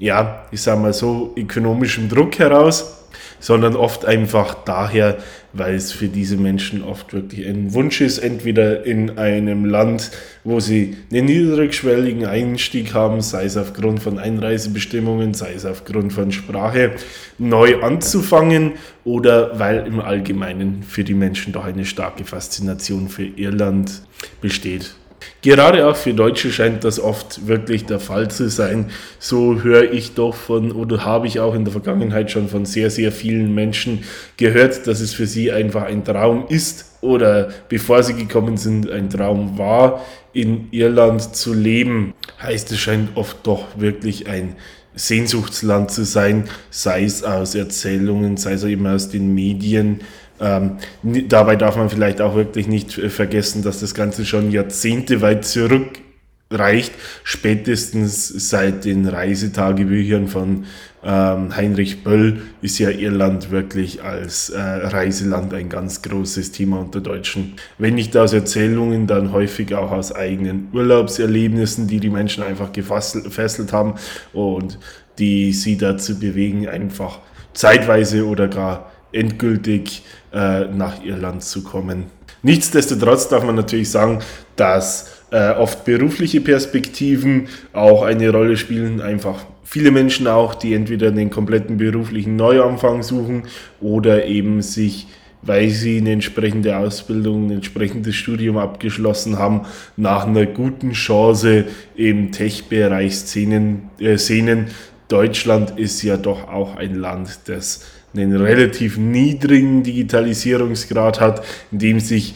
ja, 0.00 0.46
ich 0.50 0.62
sage 0.62 0.80
mal 0.80 0.92
so, 0.92 1.32
ökonomischem 1.36 2.08
Druck 2.08 2.38
heraus, 2.38 2.99
sondern 3.40 3.74
oft 3.74 4.04
einfach 4.04 4.54
daher, 4.64 5.18
weil 5.52 5.74
es 5.74 5.90
für 5.90 6.06
diese 6.06 6.36
Menschen 6.36 6.84
oft 6.84 7.12
wirklich 7.12 7.46
ein 7.46 7.74
Wunsch 7.74 8.00
ist, 8.00 8.18
entweder 8.18 8.86
in 8.86 9.18
einem 9.18 9.64
Land, 9.64 10.12
wo 10.44 10.60
sie 10.60 10.96
einen 11.10 11.24
niedrigschwelligen 11.24 12.26
Einstieg 12.26 12.94
haben, 12.94 13.20
sei 13.20 13.44
es 13.46 13.56
aufgrund 13.56 14.00
von 14.00 14.18
Einreisebestimmungen, 14.18 15.34
sei 15.34 15.54
es 15.54 15.66
aufgrund 15.66 16.12
von 16.12 16.30
Sprache, 16.30 16.92
neu 17.38 17.82
anzufangen 17.82 18.72
oder 19.04 19.58
weil 19.58 19.86
im 19.86 20.00
Allgemeinen 20.00 20.84
für 20.84 21.02
die 21.02 21.14
Menschen 21.14 21.52
doch 21.52 21.64
eine 21.64 21.84
starke 21.84 22.24
Faszination 22.24 23.08
für 23.08 23.24
Irland 23.24 24.02
besteht. 24.40 24.94
Gerade 25.42 25.86
auch 25.86 25.96
für 25.96 26.12
Deutsche 26.12 26.52
scheint 26.52 26.84
das 26.84 27.00
oft 27.00 27.46
wirklich 27.46 27.86
der 27.86 28.00
Fall 28.00 28.30
zu 28.30 28.48
sein. 28.50 28.90
So 29.18 29.62
höre 29.62 29.92
ich 29.92 30.14
doch 30.14 30.34
von 30.34 30.72
oder 30.72 31.04
habe 31.04 31.26
ich 31.26 31.40
auch 31.40 31.54
in 31.54 31.64
der 31.64 31.72
Vergangenheit 31.72 32.30
schon 32.30 32.48
von 32.48 32.66
sehr, 32.66 32.90
sehr 32.90 33.12
vielen 33.12 33.54
Menschen 33.54 34.04
gehört, 34.36 34.86
dass 34.86 35.00
es 35.00 35.14
für 35.14 35.26
sie 35.26 35.50
einfach 35.50 35.84
ein 35.84 36.04
Traum 36.04 36.46
ist 36.48 36.96
oder 37.00 37.48
bevor 37.68 38.02
sie 38.02 38.14
gekommen 38.14 38.56
sind, 38.56 38.90
ein 38.90 39.08
Traum 39.08 39.58
war, 39.58 40.04
in 40.32 40.68
Irland 40.70 41.34
zu 41.34 41.54
leben. 41.54 42.14
Heißt, 42.42 42.70
es 42.72 42.78
scheint 42.78 43.16
oft 43.16 43.38
doch 43.46 43.66
wirklich 43.78 44.28
ein 44.28 44.56
Sehnsuchtsland 44.94 45.90
zu 45.90 46.04
sein, 46.04 46.48
sei 46.70 47.04
es 47.04 47.22
aus 47.22 47.54
Erzählungen, 47.54 48.36
sei 48.36 48.52
es 48.52 48.64
eben 48.64 48.86
aus 48.86 49.08
den 49.08 49.34
Medien 49.34 50.00
ähm, 50.40 50.78
dabei 51.02 51.56
darf 51.56 51.76
man 51.76 51.90
vielleicht 51.90 52.20
auch 52.20 52.34
wirklich 52.34 52.66
nicht 52.66 52.96
äh, 52.98 53.10
vergessen, 53.10 53.62
dass 53.62 53.80
das 53.80 53.94
Ganze 53.94 54.24
schon 54.24 54.50
Jahrzehnte 54.50 55.20
weit 55.20 55.44
zurückreicht, 55.44 56.92
spätestens 57.24 58.28
seit 58.28 58.84
den 58.84 59.06
Reisetagebüchern 59.06 60.28
von 60.28 60.64
ähm, 61.02 61.56
Heinrich 61.56 62.04
Böll 62.04 62.42
ist 62.60 62.78
ja 62.78 62.90
Irland 62.90 63.50
wirklich 63.50 64.02
als 64.02 64.50
äh, 64.50 64.60
Reiseland 64.60 65.54
ein 65.54 65.70
ganz 65.70 66.02
großes 66.02 66.52
Thema 66.52 66.78
unter 66.80 67.00
Deutschen. 67.00 67.54
Wenn 67.78 67.94
nicht 67.94 68.16
aus 68.16 68.34
Erzählungen, 68.34 69.06
dann 69.06 69.32
häufig 69.32 69.74
auch 69.74 69.92
aus 69.92 70.14
eigenen 70.14 70.68
Urlaubserlebnissen, 70.72 71.86
die 71.86 72.00
die 72.00 72.10
Menschen 72.10 72.44
einfach 72.44 72.72
gefesselt 72.72 73.72
haben 73.72 73.94
und 74.34 74.78
die 75.18 75.52
sie 75.52 75.78
dazu 75.78 76.18
bewegen, 76.18 76.68
einfach 76.68 77.20
zeitweise 77.54 78.26
oder 78.26 78.48
gar 78.48 78.89
endgültig 79.12 80.02
äh, 80.32 80.66
nach 80.66 81.04
Irland 81.04 81.42
zu 81.42 81.62
kommen. 81.62 82.04
Nichtsdestotrotz 82.42 83.28
darf 83.28 83.44
man 83.44 83.56
natürlich 83.56 83.90
sagen, 83.90 84.20
dass 84.56 85.22
äh, 85.30 85.50
oft 85.50 85.84
berufliche 85.84 86.40
Perspektiven 86.40 87.48
auch 87.72 88.02
eine 88.02 88.30
Rolle 88.30 88.56
spielen. 88.56 89.00
Einfach 89.00 89.44
viele 89.62 89.90
Menschen 89.90 90.26
auch, 90.26 90.54
die 90.54 90.74
entweder 90.74 91.10
den 91.10 91.30
kompletten 91.30 91.76
beruflichen 91.76 92.36
Neuanfang 92.36 93.02
suchen 93.02 93.44
oder 93.80 94.24
eben 94.24 94.62
sich 94.62 95.06
weil 95.42 95.70
sie 95.70 95.98
eine 95.98 96.12
entsprechende 96.12 96.76
Ausbildung, 96.76 97.46
ein 97.46 97.52
entsprechendes 97.52 98.14
Studium 98.14 98.58
abgeschlossen 98.58 99.38
haben, 99.38 99.62
nach 99.96 100.26
einer 100.26 100.46
guten 100.46 100.92
Chance 100.92 101.66
im 101.96 102.32
Tech-Bereich 102.32 103.18
sehnen. 103.18 103.90
Äh, 103.98 104.18
sehnen. 104.18 104.66
Deutschland 105.08 105.78
ist 105.78 106.02
ja 106.02 106.16
doch 106.16 106.48
auch 106.48 106.76
ein 106.76 106.94
Land, 106.94 107.40
das 107.46 107.84
einen 108.14 108.36
relativ 108.36 108.98
niedrigen 108.98 109.82
Digitalisierungsgrad 109.82 111.20
hat, 111.20 111.44
in 111.70 111.78
dem 111.78 112.00
sich 112.00 112.34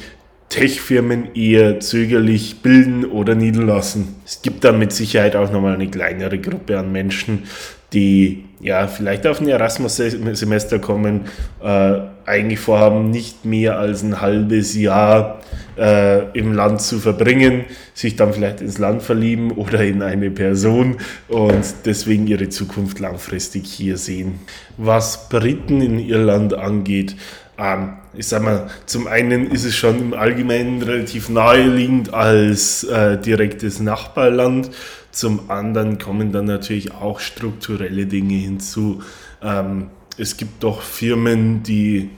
Tech-Firmen 0.49 1.35
eher 1.35 1.81
zögerlich 1.81 2.63
bilden 2.63 3.05
oder 3.05 3.35
niederlassen. 3.35 4.15
Es 4.25 4.41
gibt 4.43 4.63
dann 4.63 4.79
mit 4.79 4.93
Sicherheit 4.93 5.35
auch 5.35 5.51
nochmal 5.51 5.75
eine 5.75 5.89
kleinere 5.89 6.39
Gruppe 6.39 6.79
an 6.79 6.93
Menschen, 6.93 7.45
die 7.93 8.45
ja 8.61 8.87
vielleicht 8.87 9.27
auf 9.27 9.41
ein 9.41 9.49
Erasmus-Semester 9.49 10.79
kommen, 10.79 11.23
äh, 11.63 11.99
eigentlich 12.27 12.61
vorhaben, 12.61 13.11
nicht 13.11 13.45
mehr 13.45 13.79
als 13.79 14.03
ein 14.03 14.21
halbes 14.21 14.77
Jahr 14.77 15.41
äh, 15.77 16.31
im 16.39 16.53
Land 16.53 16.81
zu 16.81 16.99
verbringen, 16.99 17.65
sich 17.95 18.17
dann 18.17 18.33
vielleicht 18.33 18.61
ins 18.61 18.79
Land 18.79 19.03
verlieben 19.03 19.53
oder 19.53 19.83
in 19.85 20.03
eine 20.03 20.31
Person 20.31 20.97
und 21.29 21.65
deswegen 21.85 22.27
ihre 22.27 22.49
Zukunft 22.49 22.99
langfristig 23.01 23.67
hier 23.67 23.97
sehen. 23.97 24.41
Was 24.77 25.29
Briten 25.29 25.81
in 25.81 25.99
Irland 25.99 26.55
angeht, 26.55 27.17
ähm, 27.59 27.95
ich 28.17 28.27
sag 28.27 28.43
mal, 28.43 28.69
zum 28.87 29.07
einen 29.07 29.51
ist 29.51 29.65
es 29.65 29.75
schon 29.75 29.99
im 30.01 30.15
Allgemeinen 30.15 30.83
relativ 30.83 31.29
naheliegend 31.29 32.15
als 32.15 32.85
äh, 32.85 33.19
direktes 33.19 33.81
Nachbarland, 33.81 34.71
zum 35.11 35.49
anderen 35.49 35.99
kommen 35.99 36.33
dann 36.33 36.47
natürlich 36.47 36.93
auch 36.93 37.21
strukturelle 37.21 38.07
Dinge 38.07 38.35
hinzu. 38.35 39.03
Ähm, 39.43 39.91
es 40.19 40.37
gibt 40.37 40.63
doch 40.65 40.83
Firmen, 40.83 41.63
die 41.63 42.11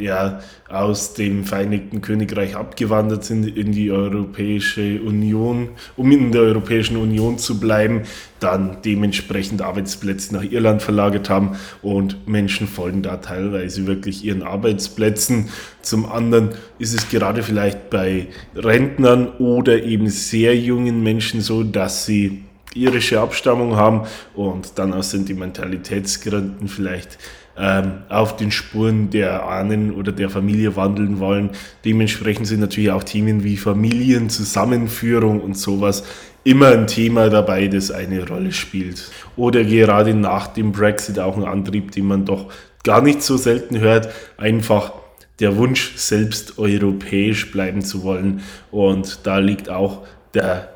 ja, 0.00 0.40
aus 0.68 1.14
dem 1.14 1.44
Vereinigten 1.44 2.00
Königreich 2.00 2.56
abgewandert 2.56 3.24
sind 3.24 3.46
in 3.56 3.72
die 3.72 3.90
Europäische 3.90 5.00
Union, 5.02 5.70
um 5.96 6.10
in 6.12 6.32
der 6.32 6.42
Europäischen 6.42 6.96
Union 6.96 7.38
zu 7.38 7.58
bleiben, 7.58 8.02
dann 8.38 8.78
dementsprechend 8.84 9.62
Arbeitsplätze 9.62 10.34
nach 10.34 10.42
Irland 10.42 10.82
verlagert 10.82 11.28
haben 11.28 11.56
und 11.82 12.28
Menschen 12.28 12.66
folgen 12.66 13.02
da 13.02 13.18
teilweise 13.18 13.86
wirklich 13.86 14.24
ihren 14.24 14.42
Arbeitsplätzen. 14.42 15.48
Zum 15.82 16.06
anderen 16.06 16.50
ist 16.78 16.94
es 16.94 17.08
gerade 17.08 17.42
vielleicht 17.42 17.90
bei 17.90 18.28
Rentnern 18.54 19.28
oder 19.38 19.82
eben 19.82 20.08
sehr 20.08 20.56
jungen 20.56 21.02
Menschen 21.02 21.40
so, 21.40 21.62
dass 21.64 22.06
sie 22.06 22.44
irische 22.74 23.20
Abstammung 23.20 23.76
haben 23.76 24.06
und 24.34 24.78
dann 24.78 24.92
aus 24.94 25.10
Sentimentalitätsgründen 25.10 26.68
vielleicht 26.68 27.18
ähm, 27.60 27.92
auf 28.08 28.36
den 28.36 28.50
Spuren 28.50 29.10
der 29.10 29.46
Ahnen 29.46 29.92
oder 29.92 30.12
der 30.12 30.30
Familie 30.30 30.76
wandeln 30.76 31.18
wollen. 31.18 31.50
Dementsprechend 31.84 32.46
sind 32.46 32.60
natürlich 32.60 32.90
auch 32.90 33.04
Themen 33.04 33.44
wie 33.44 33.56
Familienzusammenführung 33.56 35.40
und 35.40 35.58
sowas 35.58 36.04
immer 36.42 36.68
ein 36.68 36.86
Thema 36.86 37.28
dabei, 37.28 37.68
das 37.68 37.90
eine 37.90 38.26
Rolle 38.26 38.52
spielt. 38.52 39.10
Oder 39.36 39.62
gerade 39.64 40.14
nach 40.14 40.46
dem 40.46 40.72
Brexit 40.72 41.18
auch 41.18 41.36
ein 41.36 41.44
Antrieb, 41.44 41.92
den 41.92 42.06
man 42.06 42.24
doch 42.24 42.50
gar 42.82 43.02
nicht 43.02 43.22
so 43.22 43.36
selten 43.36 43.78
hört, 43.78 44.08
einfach 44.38 44.94
der 45.38 45.56
Wunsch, 45.56 45.96
selbst 45.96 46.58
europäisch 46.58 47.50
bleiben 47.50 47.82
zu 47.82 48.02
wollen. 48.02 48.40
Und 48.70 49.20
da 49.24 49.38
liegt 49.38 49.68
auch 49.68 50.06
der, 50.34 50.68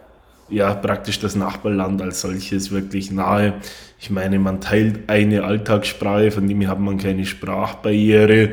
ja, 0.48 0.74
praktisch 0.74 1.18
das 1.18 1.34
Nachbarland 1.34 2.00
als 2.02 2.20
solches 2.20 2.70
wirklich 2.70 3.10
nahe. 3.10 3.54
Ich 4.04 4.10
meine, 4.10 4.38
man 4.38 4.60
teilt 4.60 5.08
eine 5.08 5.44
Alltagssprache, 5.44 6.30
von 6.30 6.46
dem 6.46 6.68
hat 6.68 6.78
man 6.78 6.98
keine 6.98 7.24
Sprachbarriere. 7.24 8.50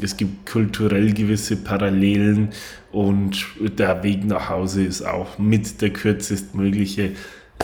Es 0.00 0.16
gibt 0.16 0.48
kulturell 0.48 1.12
gewisse 1.12 1.56
Parallelen 1.56 2.50
und 2.92 3.44
der 3.58 4.04
Weg 4.04 4.24
nach 4.24 4.48
Hause 4.48 4.84
ist 4.84 5.02
auch 5.02 5.40
mit 5.40 5.82
der 5.82 5.90
kürzestmögliche. 5.90 7.14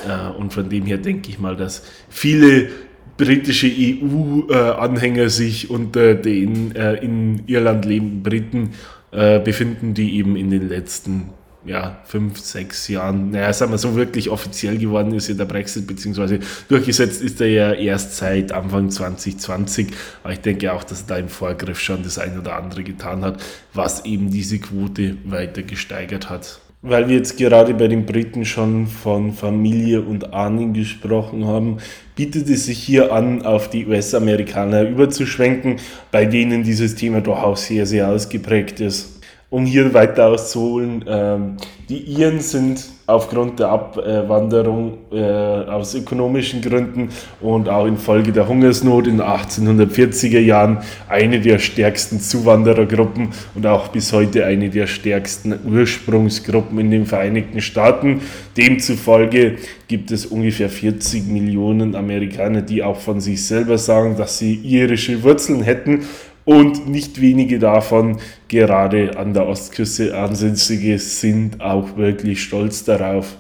Äh, 0.05 0.37
und 0.37 0.53
von 0.53 0.69
dem 0.69 0.87
her 0.87 0.99
denke 0.99 1.31
ich 1.31 1.39
mal, 1.39 1.55
dass 1.55 1.85
viele 2.09 2.71
britische 3.17 3.69
EU-Anhänger 3.69 5.29
sich 5.29 5.71
unter 5.71 6.17
den 6.17 6.75
äh, 6.75 6.95
in 6.95 7.45
Irland 7.47 7.85
lebenden 7.85 8.25
Briten 8.25 8.71
äh, 9.13 9.39
befinden, 9.39 9.95
die 9.95 10.17
eben 10.17 10.35
in 10.35 10.51
den 10.51 10.69
letzten 10.69 11.31
ja, 11.69 11.99
fünf, 12.05 12.41
sechs 12.41 12.89
Jahren, 12.89 13.31
naja, 13.31 13.53
sagen 13.53 13.71
wir 13.71 13.79
so, 13.79 13.95
wirklich 13.95 14.31
offiziell 14.31 14.79
geworden 14.79 15.13
ist 15.13 15.29
ja 15.29 15.35
der 15.35 15.45
Brexit, 15.45 15.87
beziehungsweise 15.87 16.41
durchgesetzt 16.69 17.21
ist 17.21 17.41
er 17.41 17.49
ja 17.49 17.73
erst 17.73 18.17
seit 18.17 18.53
Anfang 18.53 18.91
2020. 18.91 19.89
Aber 20.25 20.33
ich 20.33 20.41
denke 20.41 20.73
auch, 20.73 20.83
dass 20.83 21.03
er 21.03 21.07
da 21.09 21.17
im 21.19 21.29
Vorgriff 21.29 21.79
schon 21.79 22.03
das 22.03 22.19
ein 22.19 22.39
oder 22.39 22.57
andere 22.57 22.83
getan 22.83 23.23
hat, 23.23 23.43
was 23.75 24.05
eben 24.07 24.31
diese 24.31 24.59
Quote 24.59 25.17
weiter 25.25 25.63
gesteigert 25.63 26.31
hat. 26.31 26.61
Weil 26.81 27.09
wir 27.09 27.17
jetzt 27.17 27.37
gerade 27.37 27.75
bei 27.75 27.89
den 27.89 28.07
Briten 28.07 28.45
schon 28.45 28.87
von 28.87 29.33
Familie 29.33 30.01
und 30.01 30.33
Ahnen 30.33 30.73
gesprochen 30.73 31.47
haben, 31.47 31.79
bietet 32.15 32.49
es 32.49 32.67
sich 32.67 32.79
hier 32.79 33.13
an, 33.13 33.43
auf 33.43 33.69
die 33.69 33.87
US-Amerikaner 33.87 34.83
überzuschwenken, 34.89 35.77
bei 36.13 36.25
denen 36.25 36.63
dieses 36.63 36.95
Thema 36.95 37.21
doch 37.21 37.43
auch 37.43 37.57
sehr, 37.57 37.85
sehr 37.85 38.09
ausgeprägt 38.09 38.81
ist 38.81 39.18
um 39.51 39.65
hier 39.65 39.95
weiter 39.95 40.27
auszuholen, 40.27 41.05
ähm, 41.09 41.57
die 41.89 42.01
Iren 42.01 42.41
sind 42.41 42.85
aufgrund 43.07 43.59
der 43.59 43.71
Abwanderung 43.71 44.99
äh, 45.11 45.19
aus 45.19 45.95
ökonomischen 45.95 46.61
Gründen 46.61 47.09
und 47.41 47.67
auch 47.67 47.87
infolge 47.87 48.31
der 48.31 48.47
Hungersnot 48.47 49.07
in 49.07 49.17
den 49.17 49.27
1840er 49.27 50.41
Jahren 50.41 50.81
eine 51.09 51.41
der 51.41 51.59
stärksten 51.59 52.21
Zuwanderergruppen 52.21 53.31
und 53.55 53.67
auch 53.67 53.89
bis 53.89 54.13
heute 54.13 54.45
eine 54.45 54.69
der 54.69 54.87
stärksten 54.87 55.59
Ursprungsgruppen 55.65 56.79
in 56.79 56.91
den 56.91 57.07
Vereinigten 57.07 57.63
Staaten. 57.63 58.21
Demzufolge 58.59 59.57
gibt 59.89 60.11
es 60.11 60.27
ungefähr 60.27 60.69
40 60.69 61.27
Millionen 61.29 61.95
Amerikaner, 61.95 62.61
die 62.61 62.83
auch 62.83 63.01
von 63.01 63.23
sich 63.23 63.47
selber 63.47 63.79
sagen, 63.79 64.19
dass 64.19 64.37
sie 64.37 64.55
irische 64.57 65.23
Wurzeln 65.23 65.63
hätten 65.63 66.05
und 66.49 66.89
nicht 66.89 67.21
wenige 67.21 67.59
davon, 67.59 68.21
gerade 68.49 69.19
an 69.19 69.35
der 69.35 69.47
Ostküste 69.47 70.17
ansässige, 70.17 70.99
sind 70.99 71.61
auch 71.61 71.99
wirklich 71.99 72.43
stolz 72.43 72.85
darauf. 72.85 73.37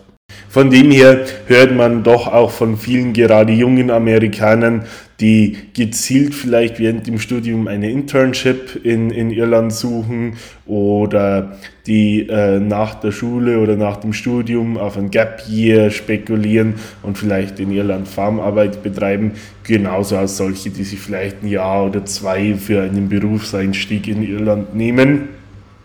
Von 0.49 0.71
dem 0.71 0.91
her 0.91 1.27
hört 1.47 1.75
man 1.75 2.03
doch 2.03 2.27
auch 2.27 2.51
von 2.51 2.79
vielen 2.79 3.13
gerade 3.13 3.53
jungen 3.53 3.91
Amerikanern, 3.91 4.85
die 5.21 5.57
gezielt 5.75 6.35
vielleicht 6.35 6.79
während 6.79 7.07
dem 7.07 7.19
Studium 7.19 7.67
eine 7.67 7.91
Internship 7.91 8.85
in, 8.85 9.11
in 9.11 9.31
Irland 9.31 9.73
suchen 9.73 10.37
oder 10.65 11.59
die 11.87 12.29
äh, 12.29 12.61
nach 12.61 12.95
der 12.95 13.11
Schule 13.11 13.59
oder 13.59 13.77
nach 13.77 13.97
dem 13.97 14.13
Studium 14.13 14.79
auf 14.79 14.97
ein 14.97 15.11
Gap 15.11 15.43
Year 15.49 15.91
spekulieren 15.91 16.75
und 17.03 17.19
vielleicht 17.19 17.59
in 17.59 17.73
Irland 17.73 18.07
Farmarbeit 18.07 18.83
betreiben, 18.83 19.33
genauso 19.65 20.17
als 20.17 20.37
solche, 20.37 20.71
die 20.71 20.85
sich 20.85 21.01
vielleicht 21.01 21.43
ein 21.43 21.49
Jahr 21.49 21.87
oder 21.87 22.05
zwei 22.05 22.55
für 22.55 22.83
einen 22.83 23.09
Berufseinstieg 23.09 24.07
in 24.07 24.23
Irland 24.23 24.75
nehmen. 24.75 25.38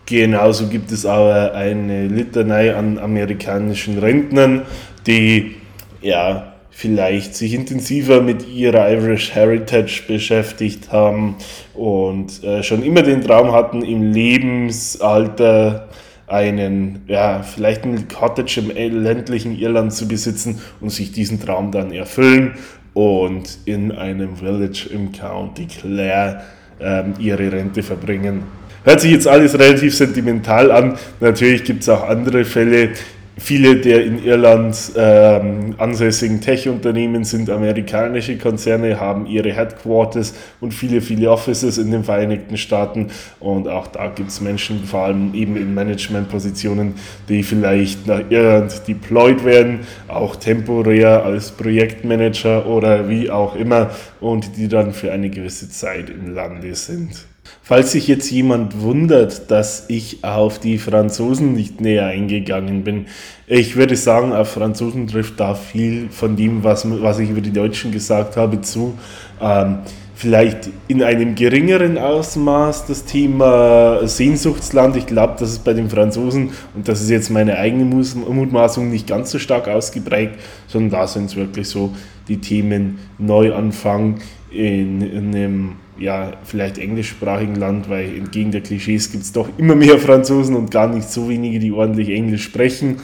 Genauso 0.06 0.66
gibt 0.66 0.92
es 0.92 1.06
aber 1.06 1.54
eine 1.54 2.06
Litanei 2.08 2.74
an 2.74 2.98
amerikanischen 2.98 3.98
Rentnern, 3.98 4.62
die 5.06 5.56
ja 6.02 6.54
vielleicht 6.70 7.36
sich 7.36 7.54
intensiver 7.54 8.20
mit 8.20 8.48
ihrer 8.48 8.90
Irish 8.90 9.34
Heritage 9.34 10.02
beschäftigt 10.06 10.92
haben 10.92 11.36
und 11.72 12.42
äh, 12.42 12.62
schon 12.62 12.82
immer 12.82 13.02
den 13.02 13.22
Traum 13.22 13.52
hatten, 13.52 13.82
im 13.82 14.12
Lebensalter 14.12 15.88
einen, 16.26 17.02
ja, 17.06 17.42
vielleicht 17.42 17.84
ein 17.84 18.08
Cottage 18.08 18.60
im 18.60 19.02
ländlichen 19.02 19.56
Irland 19.56 19.92
zu 19.92 20.08
besitzen 20.08 20.60
und 20.80 20.90
sich 20.90 21.12
diesen 21.12 21.40
Traum 21.40 21.70
dann 21.70 21.92
erfüllen 21.92 22.54
und 22.92 23.58
in 23.66 23.92
einem 23.92 24.36
Village 24.36 24.88
im 24.92 25.12
County 25.12 25.66
Clare 25.66 26.42
ähm, 26.80 27.14
ihre 27.18 27.52
Rente 27.52 27.82
verbringen. 27.82 28.42
Hört 28.84 29.00
sich 29.00 29.12
jetzt 29.12 29.26
alles 29.26 29.58
relativ 29.58 29.96
sentimental 29.96 30.70
an. 30.70 30.98
Natürlich 31.20 31.64
gibt 31.64 31.82
es 31.82 31.88
auch 31.88 32.06
andere 32.06 32.44
Fälle, 32.44 32.90
Viele 33.36 33.76
der 33.80 34.04
in 34.04 34.24
Irland 34.24 34.92
ähm, 34.96 35.74
ansässigen 35.78 36.40
Tech-Unternehmen 36.40 37.24
sind 37.24 37.50
amerikanische 37.50 38.38
Konzerne, 38.38 39.00
haben 39.00 39.26
ihre 39.26 39.52
Headquarters 39.52 40.34
und 40.60 40.72
viele, 40.72 41.00
viele 41.00 41.32
Offices 41.32 41.78
in 41.78 41.90
den 41.90 42.04
Vereinigten 42.04 42.56
Staaten. 42.56 43.08
Und 43.40 43.66
auch 43.66 43.88
da 43.88 44.06
gibt 44.06 44.30
es 44.30 44.40
Menschen, 44.40 44.84
vor 44.84 45.00
allem 45.06 45.34
eben 45.34 45.56
in 45.56 45.74
Managementpositionen, 45.74 46.94
die 47.28 47.42
vielleicht 47.42 48.06
nach 48.06 48.22
Irland 48.30 48.86
deployed 48.86 49.44
werden, 49.44 49.80
auch 50.06 50.36
temporär 50.36 51.24
als 51.24 51.50
Projektmanager 51.50 52.66
oder 52.66 53.08
wie 53.08 53.30
auch 53.30 53.56
immer, 53.56 53.90
und 54.20 54.56
die 54.56 54.68
dann 54.68 54.92
für 54.92 55.10
eine 55.10 55.28
gewisse 55.28 55.68
Zeit 55.68 56.08
im 56.08 56.34
Lande 56.34 56.72
sind. 56.76 57.26
Falls 57.62 57.92
sich 57.92 58.08
jetzt 58.08 58.30
jemand 58.30 58.80
wundert, 58.80 59.50
dass 59.50 59.86
ich 59.88 60.22
auf 60.22 60.58
die 60.58 60.78
Franzosen 60.78 61.54
nicht 61.54 61.80
näher 61.80 62.06
eingegangen 62.06 62.84
bin, 62.84 63.06
ich 63.46 63.76
würde 63.76 63.96
sagen, 63.96 64.32
auf 64.32 64.50
Franzosen 64.50 65.06
trifft 65.06 65.38
da 65.38 65.54
viel 65.54 66.08
von 66.10 66.36
dem, 66.36 66.64
was, 66.64 66.86
was 67.02 67.18
ich 67.18 67.30
über 67.30 67.40
die 67.40 67.52
Deutschen 67.52 67.92
gesagt 67.92 68.36
habe, 68.36 68.60
zu. 68.62 68.94
Ähm, 69.40 69.78
vielleicht 70.14 70.70
in 70.88 71.02
einem 71.02 71.34
geringeren 71.34 71.98
Ausmaß 71.98 72.86
das 72.86 73.04
Thema 73.04 74.06
Sehnsuchtsland. 74.06 74.96
Ich 74.96 75.06
glaube, 75.06 75.34
das 75.38 75.50
ist 75.50 75.64
bei 75.64 75.74
den 75.74 75.90
Franzosen, 75.90 76.50
und 76.74 76.88
das 76.88 77.00
ist 77.02 77.10
jetzt 77.10 77.30
meine 77.30 77.58
eigene 77.58 77.84
Mutmaßung, 77.84 78.90
nicht 78.90 79.06
ganz 79.06 79.30
so 79.30 79.38
stark 79.38 79.68
ausgeprägt, 79.68 80.36
sondern 80.66 81.00
da 81.00 81.06
sind 81.06 81.26
es 81.26 81.36
wirklich 81.36 81.68
so 81.68 81.92
die 82.28 82.38
Themen 82.38 82.98
Neuanfang 83.18 84.20
in, 84.50 85.02
in 85.02 85.34
einem 85.34 85.72
ja, 85.98 86.32
vielleicht 86.44 86.78
englischsprachigen 86.78 87.56
Land, 87.56 87.88
weil 87.88 88.16
entgegen 88.16 88.50
der 88.50 88.60
Klischees 88.60 89.12
gibt 89.12 89.24
es 89.24 89.32
doch 89.32 89.48
immer 89.58 89.74
mehr 89.74 89.98
Franzosen 89.98 90.56
und 90.56 90.70
gar 90.70 90.88
nicht 90.88 91.08
so 91.08 91.28
wenige, 91.28 91.58
die 91.58 91.72
ordentlich 91.72 92.10
Englisch 92.10 92.44
sprechen. 92.44 92.98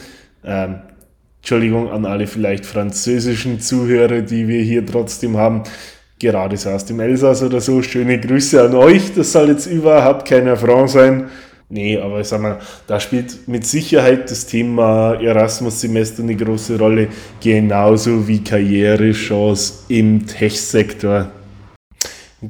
Ähm, 0.44 0.76
Entschuldigung 1.40 1.90
an 1.90 2.04
alle 2.04 2.26
vielleicht 2.26 2.66
französischen 2.66 3.60
Zuhörer, 3.60 4.20
die 4.20 4.46
wir 4.46 4.62
hier 4.62 4.84
trotzdem 4.84 5.36
haben. 5.36 5.62
Gerade 6.18 6.56
so 6.58 6.70
aus 6.70 6.84
dem 6.84 7.00
Elsass 7.00 7.42
oder 7.42 7.62
so. 7.62 7.80
Schöne 7.82 8.20
Grüße 8.20 8.62
an 8.62 8.74
euch. 8.74 9.14
Das 9.14 9.32
soll 9.32 9.48
jetzt 9.48 9.66
überhaupt 9.66 10.28
kein 10.28 10.46
Affront 10.48 10.90
sein. 10.90 11.30
Nee, 11.70 11.98
aber 11.98 12.22
sag 12.24 12.42
mal, 12.42 12.58
da 12.88 12.98
spielt 12.98 13.46
mit 13.46 13.64
Sicherheit 13.64 14.28
das 14.30 14.44
Thema 14.44 15.14
Erasmus-Semester 15.14 16.24
eine 16.24 16.34
große 16.34 16.76
Rolle, 16.76 17.08
genauso 17.40 18.26
wie 18.26 18.42
Karrierechance 18.42 19.84
im 19.86 20.26
Tech-Sektor. 20.26 21.30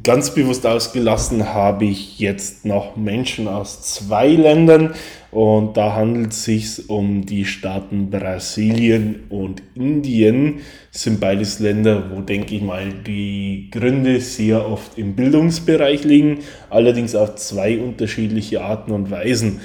Ganz 0.04 0.32
bewusst 0.32 0.64
ausgelassen 0.66 1.52
habe 1.52 1.84
ich 1.84 2.20
jetzt 2.20 2.64
noch 2.64 2.94
Menschen 2.94 3.48
aus 3.48 3.82
zwei 3.82 4.28
Ländern 4.28 4.94
und 5.32 5.76
da 5.76 5.96
handelt 5.96 6.30
es 6.30 6.44
sich 6.44 6.88
um 6.88 7.26
die 7.26 7.44
Staaten 7.44 8.08
Brasilien 8.08 9.24
und 9.30 9.64
Indien. 9.74 10.60
Das 10.92 11.02
sind 11.02 11.18
beides 11.18 11.58
Länder, 11.58 12.08
wo, 12.12 12.20
denke 12.20 12.54
ich 12.54 12.62
mal, 12.62 12.92
die 13.04 13.66
Gründe 13.72 14.20
sehr 14.20 14.64
oft 14.64 14.96
im 14.96 15.16
Bildungsbereich 15.16 16.04
liegen, 16.04 16.38
allerdings 16.68 17.16
auf 17.16 17.34
zwei 17.34 17.76
unterschiedliche 17.78 18.62
Arten 18.62 18.92
und 18.92 19.10
Weisen. 19.10 19.60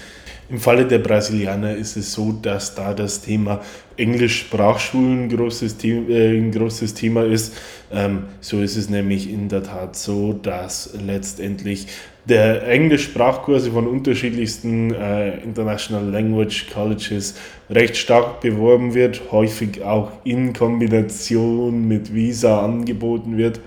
Im 0.48 0.60
Falle 0.60 0.86
der 0.86 1.00
Brasilianer 1.00 1.76
ist 1.76 1.98
es 1.98 2.14
so, 2.14 2.32
dass 2.32 2.76
da 2.76 2.94
das 2.94 3.22
Thema 3.22 3.62
Englisch-Sprachschulen 3.98 5.24
ein 5.24 5.30
großes, 5.30 5.84
äh, 5.84 6.38
ein 6.38 6.52
großes 6.52 6.94
Thema 6.94 7.26
ist. 7.26 7.56
Ähm, 7.92 8.26
so 8.42 8.62
ist 8.62 8.76
es 8.76 8.88
nämlich 8.88 9.32
in 9.32 9.50
der 9.50 9.64
Tat 9.64 9.96
so, 9.96 10.34
dass 10.34 10.96
letztendlich 11.04 11.88
der 12.26 12.68
Englisch-Sprachkurse 12.68 13.72
von 13.72 13.88
unterschiedlichsten 13.88 14.94
äh, 14.94 15.40
International 15.40 16.08
Language 16.12 16.68
Colleges 16.72 17.36
recht 17.72 17.98
stark 17.98 18.42
beworben 18.42 18.94
wird, 18.94 19.32
häufig 19.32 19.82
auch 19.84 20.12
in 20.24 20.54
Kombination 20.54 21.88
mit 21.88 22.14
Visa 22.14 22.64
angeboten 22.64 23.38
wird 23.38 23.60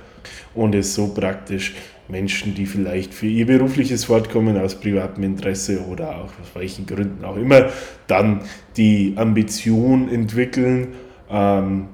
und 0.55 0.77
es 0.77 0.95
so 0.95 1.09
praktisch 1.09 1.75
Menschen, 2.09 2.55
die 2.55 2.67
vielleicht 2.67 3.13
für 3.13 3.27
ihr 3.27 3.47
berufliches 3.47 4.05
Fortkommen 4.05 4.57
aus 4.59 4.75
privatem 4.75 5.25
Interesse 5.25 5.81
oder 5.87 6.17
auch 6.17 6.33
aus 6.41 6.55
welchen 6.55 6.87
Gründen 6.87 7.25
auch 7.25 7.37
immer 7.37 7.67
dann 8.07 8.41
die 8.77 9.13
Ambition 9.17 10.09
entwickeln, 10.09 10.89
ähm, 11.31 11.89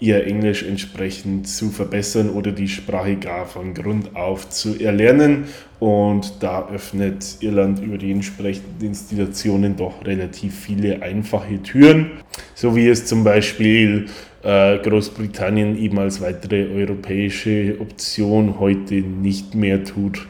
ihr 0.00 0.26
Englisch 0.26 0.62
entsprechend 0.62 1.46
zu 1.46 1.68
verbessern 1.68 2.30
oder 2.30 2.52
die 2.52 2.68
Sprache 2.68 3.16
gar 3.16 3.46
von 3.46 3.74
Grund 3.74 4.16
auf 4.16 4.48
zu 4.48 4.80
erlernen. 4.80 5.44
Und 5.78 6.42
da 6.42 6.68
öffnet 6.68 7.36
Irland 7.40 7.80
über 7.80 7.98
die 7.98 8.10
entsprechenden 8.10 8.84
Institutionen 8.84 9.76
doch 9.76 10.04
relativ 10.04 10.58
viele 10.58 11.02
einfache 11.02 11.62
Türen, 11.62 12.12
so 12.54 12.74
wie 12.74 12.88
es 12.88 13.04
zum 13.06 13.24
Beispiel 13.24 14.06
Großbritannien 14.42 15.76
eben 15.76 15.98
als 15.98 16.20
weitere 16.20 16.66
europäische 16.74 17.76
Option 17.80 18.58
heute 18.58 18.94
nicht 18.94 19.54
mehr 19.54 19.84
tut. 19.84 20.26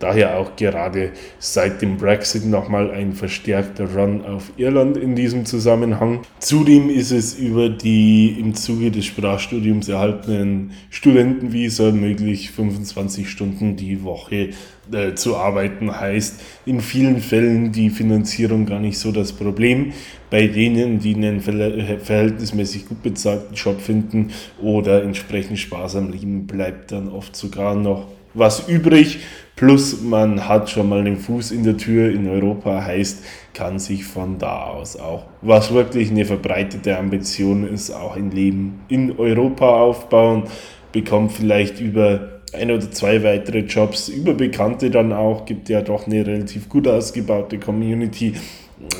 Daher 0.00 0.38
auch 0.38 0.56
gerade 0.56 1.12
seit 1.38 1.80
dem 1.80 1.96
Brexit 1.96 2.44
nochmal 2.44 2.90
ein 2.90 3.14
verstärkter 3.14 3.94
Run 3.94 4.22
auf 4.22 4.52
Irland 4.56 4.96
in 4.96 5.14
diesem 5.14 5.46
Zusammenhang. 5.46 6.20
Zudem 6.40 6.90
ist 6.90 7.10
es 7.10 7.38
über 7.38 7.70
die 7.70 8.36
im 8.38 8.54
Zuge 8.54 8.90
des 8.90 9.06
Sprachstudiums 9.06 9.88
erhaltenen 9.88 10.72
Studentenvisa 10.90 11.92
möglich, 11.92 12.50
25 12.50 13.30
Stunden 13.30 13.76
die 13.76 14.02
Woche 14.02 14.50
äh, 14.92 15.14
zu 15.14 15.36
arbeiten. 15.36 15.98
Heißt 15.98 16.40
in 16.66 16.80
vielen 16.80 17.20
Fällen 17.20 17.72
die 17.72 17.90
Finanzierung 17.90 18.66
gar 18.66 18.80
nicht 18.80 18.98
so 18.98 19.12
das 19.12 19.32
Problem. 19.32 19.92
Bei 20.30 20.46
denen, 20.46 20.98
die 20.98 21.14
einen 21.14 21.40
verhältnismäßig 21.40 22.88
gut 22.88 23.02
bezahlten 23.02 23.54
Job 23.54 23.80
finden 23.80 24.30
oder 24.60 25.02
entsprechend 25.02 25.58
sparsam 25.58 26.10
leben, 26.10 26.46
bleibt 26.46 26.92
dann 26.92 27.08
oft 27.08 27.36
sogar 27.36 27.74
noch 27.74 28.08
was 28.34 28.68
übrig. 28.68 29.20
Plus 29.56 30.02
man 30.02 30.48
hat 30.48 30.68
schon 30.68 30.88
mal 30.88 31.04
den 31.04 31.16
Fuß 31.16 31.52
in 31.52 31.62
der 31.62 31.76
Tür 31.76 32.10
in 32.10 32.28
Europa, 32.28 32.84
heißt, 32.84 33.24
kann 33.54 33.78
sich 33.78 34.04
von 34.04 34.38
da 34.38 34.64
aus 34.64 34.96
auch, 34.96 35.26
was 35.42 35.72
wirklich 35.72 36.10
eine 36.10 36.24
verbreitete 36.24 36.98
Ambition 36.98 37.66
ist, 37.66 37.92
auch 37.92 38.16
ein 38.16 38.32
Leben 38.32 38.80
in 38.88 39.16
Europa 39.16 39.66
aufbauen, 39.80 40.44
bekommt 40.90 41.32
vielleicht 41.32 41.80
über 41.80 42.33
ein 42.54 42.70
oder 42.70 42.90
zwei 42.90 43.22
weitere 43.22 43.60
Jobs. 43.60 44.08
Über 44.08 44.34
Bekannte 44.34 44.90
dann 44.90 45.12
auch, 45.12 45.44
gibt 45.44 45.68
ja 45.68 45.82
doch 45.82 46.06
eine 46.06 46.26
relativ 46.26 46.68
gut 46.68 46.88
ausgebaute 46.88 47.58
Community, 47.58 48.34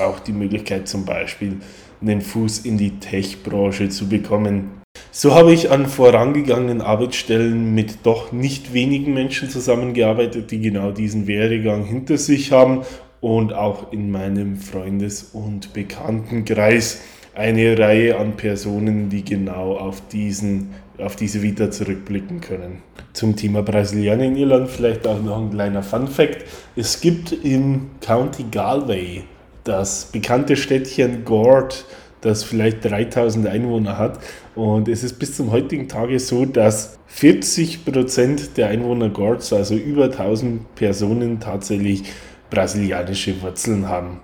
auch 0.00 0.20
die 0.20 0.32
Möglichkeit 0.32 0.88
zum 0.88 1.05
Beispiel 1.05 1.57
einen 2.00 2.20
Fuß 2.20 2.61
in 2.61 2.76
die 2.76 2.98
Tech-Branche 2.98 3.88
zu 3.88 4.09
bekommen. 4.09 4.82
So 5.11 5.34
habe 5.34 5.52
ich 5.52 5.70
an 5.70 5.86
vorangegangenen 5.86 6.80
Arbeitsstellen 6.80 7.74
mit 7.74 7.98
doch 8.02 8.32
nicht 8.32 8.74
wenigen 8.74 9.14
Menschen 9.14 9.48
zusammengearbeitet, 9.48 10.50
die 10.50 10.61
genau 10.61 10.90
diesen 10.90 11.26
Werdegang 11.26 11.84
hinter 11.84 12.18
sich 12.18 12.52
haben 12.52 12.82
und 13.20 13.52
auch 13.52 13.92
in 13.92 14.11
meinem 14.11 14.57
Freundes- 14.57 15.30
und 15.32 15.72
Bekanntenkreis 15.72 17.00
eine 17.34 17.78
Reihe 17.78 18.18
an 18.18 18.36
Personen, 18.36 19.09
die 19.09 19.24
genau 19.24 19.76
auf, 19.76 20.02
diesen, 20.09 20.70
auf 20.99 21.16
diese 21.16 21.42
Vita 21.42 21.70
zurückblicken 21.70 22.40
können. 22.40 22.82
Zum 23.12 23.36
Thema 23.36 23.62
Brasilianer 23.62 24.24
in 24.24 24.36
Irland 24.36 24.68
vielleicht 24.68 25.07
auch 25.07 25.20
noch 25.22 25.40
ein 25.40 25.51
kleiner 25.51 25.82
Fun 25.82 26.09
Fact. 26.09 26.45
Es 26.76 27.01
gibt 27.01 27.32
im 27.32 27.90
County 28.01 28.45
Galway 28.51 29.24
das 29.64 30.07
bekannte 30.07 30.57
Städtchen 30.57 31.24
Gord, 31.24 31.84
das 32.20 32.45
vielleicht 32.45 32.84
3000 32.84 33.47
Einwohner 33.47 33.99
hat. 33.99 34.18
Und 34.55 34.88
es 34.88 35.03
ist 35.03 35.18
bis 35.18 35.36
zum 35.36 35.51
heutigen 35.51 35.88
Tage 35.88 36.18
so, 36.18 36.45
dass 36.45 36.99
40 37.07 37.84
Prozent 37.84 38.57
der 38.57 38.68
Einwohner 38.68 39.09
Gords, 39.09 39.53
also 39.53 39.74
über 39.74 40.05
1000 40.05 40.74
Personen, 40.74 41.40
tatsächlich 41.40 42.05
brasilianische 42.51 43.40
Wurzeln 43.42 43.88
haben. 43.88 44.20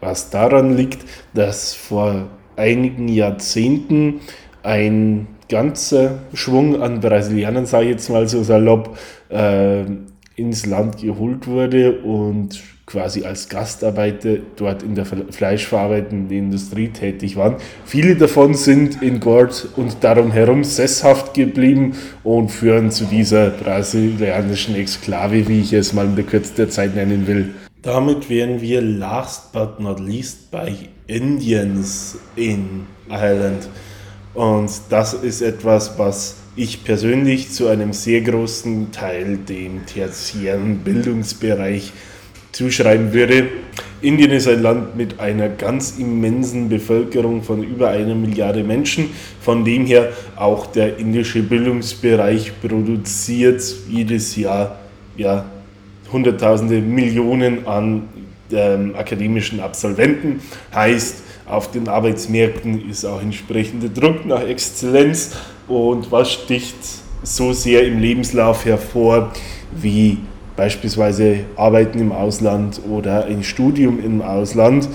Was 0.00 0.30
daran 0.30 0.76
liegt, 0.76 1.04
dass 1.34 1.74
vor 1.74 2.28
einigen 2.56 3.08
Jahrzehnten 3.08 4.20
ein 4.62 5.28
ganzer 5.48 6.18
Schwung 6.34 6.80
an 6.82 7.00
Brasilianern, 7.00 7.66
sage 7.66 7.86
ich 7.86 7.90
jetzt 7.92 8.10
mal 8.10 8.28
so 8.28 8.42
salopp, 8.42 8.98
äh, 9.28 9.84
ins 10.36 10.66
Land 10.66 10.98
geholt 10.98 11.46
wurde 11.46 12.00
und 12.00 12.60
quasi 12.86 13.24
als 13.24 13.48
Gastarbeiter 13.48 14.36
dort 14.54 14.84
in 14.84 14.94
der 14.94 15.04
fleischverarbeitenden 15.04 16.30
Industrie 16.30 16.88
tätig 16.88 17.36
waren. 17.36 17.56
Viele 17.84 18.14
davon 18.14 18.54
sind 18.54 19.02
in 19.02 19.18
Gord 19.18 19.68
und 19.76 19.96
darum 20.02 20.30
herum 20.30 20.62
sesshaft 20.62 21.34
geblieben 21.34 21.94
und 22.22 22.50
führen 22.50 22.92
zu 22.92 23.04
dieser 23.06 23.50
brasilianischen 23.50 24.76
Exklave, 24.76 25.48
wie 25.48 25.60
ich 25.60 25.72
es 25.72 25.92
mal 25.92 26.06
in 26.06 26.14
der 26.14 26.24
Kürze 26.24 26.54
der 26.54 26.70
Zeit 26.70 26.94
nennen 26.94 27.26
will. 27.26 27.54
Damit 27.82 28.30
wären 28.30 28.60
wir 28.60 28.80
last 28.80 29.52
but 29.52 29.80
not 29.80 29.98
least 29.98 30.50
bei 30.50 30.74
Indians 31.08 32.18
in 32.36 32.86
Ireland. 33.08 33.68
Und 34.36 34.70
das 34.90 35.14
ist 35.14 35.40
etwas, 35.40 35.98
was 35.98 36.36
ich 36.56 36.84
persönlich 36.84 37.50
zu 37.52 37.68
einem 37.68 37.94
sehr 37.94 38.20
großen 38.20 38.92
Teil 38.92 39.38
dem 39.38 39.86
tertiären 39.86 40.78
Bildungsbereich 40.80 41.90
zuschreiben 42.52 43.14
würde. 43.14 43.48
Indien 44.02 44.32
ist 44.32 44.46
ein 44.46 44.60
Land 44.60 44.94
mit 44.94 45.20
einer 45.20 45.48
ganz 45.48 45.96
immensen 45.98 46.68
Bevölkerung 46.68 47.42
von 47.42 47.62
über 47.62 47.88
einer 47.88 48.14
Milliarde 48.14 48.62
Menschen. 48.62 49.08
Von 49.40 49.64
dem 49.64 49.86
her 49.86 50.12
auch 50.36 50.66
der 50.66 50.98
indische 50.98 51.42
Bildungsbereich 51.42 52.52
produziert 52.60 53.62
jedes 53.88 54.36
Jahr 54.36 54.78
ja, 55.16 55.46
Hunderttausende, 56.12 56.82
Millionen 56.82 57.66
an 57.66 58.02
ähm, 58.52 58.94
akademischen 58.96 59.60
Absolventen. 59.60 60.40
Heißt, 60.74 61.22
auf 61.48 61.70
den 61.70 61.88
Arbeitsmärkten 61.88 62.88
ist 62.90 63.04
auch 63.04 63.22
entsprechender 63.22 63.88
Druck 63.88 64.26
nach 64.26 64.42
Exzellenz. 64.42 65.36
Und 65.68 66.10
was 66.12 66.32
sticht 66.32 66.76
so 67.22 67.52
sehr 67.52 67.86
im 67.86 67.98
Lebenslauf 67.98 68.64
hervor 68.64 69.32
wie 69.72 70.18
beispielsweise 70.56 71.40
Arbeiten 71.56 71.98
im 71.98 72.12
Ausland 72.12 72.80
oder 72.88 73.26
ein 73.26 73.42
Studium 73.42 74.02
im 74.02 74.22
Ausland. 74.22 74.88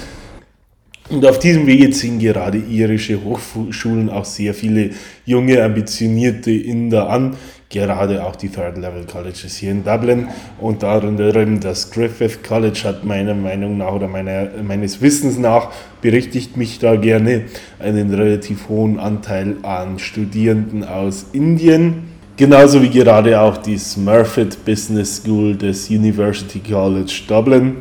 Und 1.09 1.25
auf 1.25 1.39
diesem 1.39 1.67
Wege 1.67 1.91
ziehen 1.91 2.19
gerade 2.19 2.57
irische 2.57 3.19
Hochschulen 3.23 4.09
auch 4.09 4.23
sehr 4.23 4.53
viele 4.53 4.91
junge, 5.25 5.61
ambitionierte 5.61 6.51
Inder 6.51 7.09
an, 7.09 7.35
gerade 7.71 8.23
auch 8.23 8.35
die 8.35 8.49
Third 8.49 8.77
Level 8.77 9.05
Colleges 9.05 9.57
hier 9.57 9.71
in 9.71 9.83
Dublin. 9.83 10.27
Und 10.59 10.83
darunter 10.83 11.31
das 11.31 11.89
Griffith 11.91 12.43
College 12.43 12.81
hat 12.83 13.03
meiner 13.03 13.33
Meinung 13.33 13.77
nach 13.77 13.93
oder 13.93 14.07
meiner, 14.07 14.49
meines 14.61 15.01
Wissens 15.01 15.37
nach, 15.37 15.71
berichtigt 16.01 16.57
mich 16.57 16.79
da 16.79 16.95
gerne, 16.95 17.45
einen 17.79 18.13
relativ 18.13 18.69
hohen 18.69 18.99
Anteil 18.99 19.55
an 19.63 19.97
Studierenden 19.97 20.83
aus 20.83 21.27
Indien. 21.33 22.03
Genauso 22.37 22.81
wie 22.81 22.89
gerade 22.89 23.39
auch 23.39 23.57
die 23.57 23.77
Smurfit 23.77 24.65
Business 24.65 25.17
School 25.17 25.55
des 25.55 25.89
University 25.89 26.59
College 26.59 27.21
Dublin, 27.27 27.77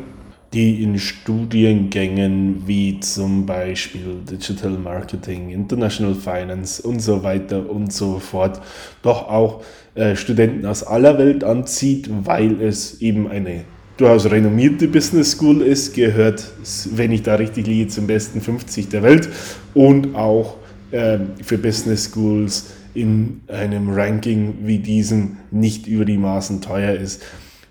die 0.53 0.83
in 0.83 0.99
Studiengängen 0.99 2.63
wie 2.67 2.99
zum 2.99 3.45
Beispiel 3.45 4.17
Digital 4.29 4.71
Marketing, 4.71 5.49
International 5.49 6.13
Finance 6.13 6.81
und 6.81 7.01
so 7.01 7.23
weiter 7.23 7.69
und 7.69 7.93
so 7.93 8.19
fort 8.19 8.61
doch 9.01 9.29
auch 9.29 9.63
äh, 9.95 10.15
Studenten 10.15 10.65
aus 10.65 10.83
aller 10.83 11.17
Welt 11.17 11.43
anzieht, 11.43 12.09
weil 12.25 12.61
es 12.61 13.01
eben 13.01 13.29
eine 13.29 13.63
durchaus 13.95 14.29
renommierte 14.29 14.87
Business 14.87 15.31
School 15.31 15.61
ist, 15.61 15.93
gehört, 15.93 16.49
wenn 16.91 17.11
ich 17.11 17.23
da 17.23 17.35
richtig 17.35 17.67
liege, 17.67 17.87
zum 17.87 18.07
besten 18.07 18.41
50 18.41 18.89
der 18.89 19.03
Welt 19.03 19.29
und 19.73 20.15
auch 20.15 20.57
äh, 20.91 21.19
für 21.43 21.57
Business 21.57 22.11
Schools 22.11 22.71
in 22.93 23.41
einem 23.47 23.89
Ranking 23.89 24.55
wie 24.63 24.79
diesem 24.79 25.37
nicht 25.49 25.87
über 25.87 26.03
die 26.03 26.17
Maßen 26.17 26.61
teuer 26.61 26.93
ist. 26.93 27.21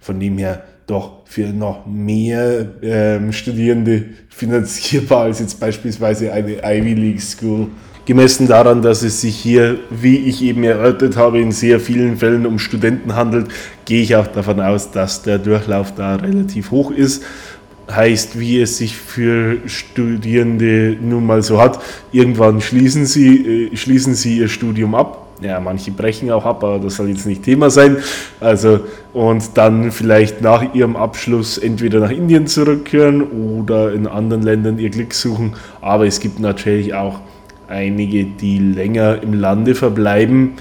Von 0.00 0.18
dem 0.18 0.38
her 0.38 0.64
doch 0.90 1.20
für 1.24 1.48
noch 1.48 1.86
mehr 1.86 2.66
ähm, 2.82 3.32
Studierende 3.32 4.04
finanzierbar 4.28 5.24
als 5.24 5.38
jetzt 5.38 5.60
beispielsweise 5.60 6.32
eine 6.32 6.56
Ivy 6.64 6.94
League 6.94 7.22
School. 7.22 7.68
Gemessen 8.06 8.48
daran, 8.48 8.82
dass 8.82 9.02
es 9.02 9.20
sich 9.20 9.36
hier, 9.36 9.78
wie 9.90 10.16
ich 10.16 10.42
eben 10.42 10.64
erörtert 10.64 11.16
habe, 11.16 11.40
in 11.40 11.52
sehr 11.52 11.78
vielen 11.78 12.16
Fällen 12.16 12.44
um 12.46 12.58
Studenten 12.58 13.14
handelt, 13.14 13.48
gehe 13.84 14.02
ich 14.02 14.16
auch 14.16 14.26
davon 14.26 14.60
aus, 14.60 14.90
dass 14.90 15.22
der 15.22 15.38
Durchlauf 15.38 15.94
da 15.94 16.16
relativ 16.16 16.70
hoch 16.70 16.90
ist 16.90 17.22
heißt, 17.90 18.38
wie 18.38 18.60
es 18.60 18.78
sich 18.78 18.96
für 18.96 19.58
Studierende 19.66 20.96
nun 21.00 21.26
mal 21.26 21.42
so 21.42 21.60
hat. 21.60 21.80
Irgendwann 22.12 22.60
schließen 22.60 23.04
sie, 23.04 23.68
äh, 23.72 23.76
schließen 23.76 24.14
sie 24.14 24.38
ihr 24.38 24.48
Studium 24.48 24.94
ab. 24.94 25.19
Ja, 25.40 25.58
manche 25.58 25.90
brechen 25.90 26.30
auch 26.30 26.44
ab, 26.44 26.62
aber 26.62 26.78
das 26.78 26.96
soll 26.96 27.08
jetzt 27.08 27.26
nicht 27.26 27.42
Thema 27.42 27.70
sein. 27.70 27.96
Also, 28.40 28.80
und 29.14 29.56
dann 29.56 29.90
vielleicht 29.90 30.42
nach 30.42 30.74
ihrem 30.74 30.96
Abschluss 30.96 31.56
entweder 31.56 32.00
nach 32.00 32.10
Indien 32.10 32.46
zurückkehren 32.46 33.22
oder 33.22 33.92
in 33.92 34.06
anderen 34.06 34.42
Ländern 34.42 34.78
ihr 34.78 34.90
Glück 34.90 35.14
suchen. 35.14 35.54
Aber 35.80 36.06
es 36.06 36.20
gibt 36.20 36.40
natürlich 36.40 36.92
auch 36.92 37.20
einige, 37.68 38.24
die 38.24 38.58
länger 38.58 39.22
im 39.22 39.32
Lande 39.32 39.74
verbleiben. 39.74 40.52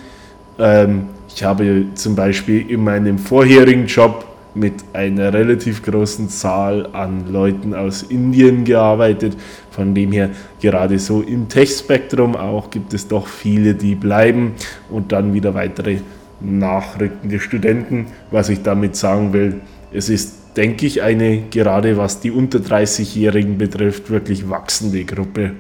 Ähm, 0.58 1.08
Ich 1.36 1.44
habe 1.44 1.86
zum 1.94 2.16
Beispiel 2.16 2.70
in 2.70 2.84
meinem 2.84 3.18
vorherigen 3.18 3.86
Job 3.86 4.26
mit 4.56 4.74
einer 4.94 5.34
relativ 5.34 5.84
großen 5.84 6.30
Zahl 6.30 6.88
an 6.94 7.32
Leuten 7.32 7.74
aus 7.74 8.04
Indien 8.04 8.64
gearbeitet. 8.64 9.38
Von 9.72 9.94
dem 9.94 10.12
her, 10.12 10.30
gerade 10.62 11.00
so 11.00 11.22
im 11.22 11.48
Tech-Spektrum 11.50 12.36
auch, 12.36 12.70
gibt 12.70 12.94
es 12.94 13.08
doch 13.08 13.28
viele, 13.28 13.76
die 13.76 13.96
bleiben 13.96 14.54
und 14.90 15.12
dann 15.12 15.34
wieder 15.34 15.54
weitere 15.54 16.00
nachrückende 16.42 17.40
Studenten. 17.40 18.08
Was 18.32 18.50
ich 18.50 18.62
damit 18.62 18.96
sagen 18.96 19.34
will, 19.34 19.62
es 19.92 20.10
ist, 20.10 20.58
denke 20.58 20.86
ich, 20.86 21.02
eine, 21.02 21.44
gerade 21.50 21.98
was 21.98 22.20
die 22.20 22.32
unter 22.32 22.60
30-Jährigen 22.60 23.58
betrifft, 23.58 24.10
wirklich 24.10 24.50
wachsende 24.50 25.04
Gruppe. 25.06 25.52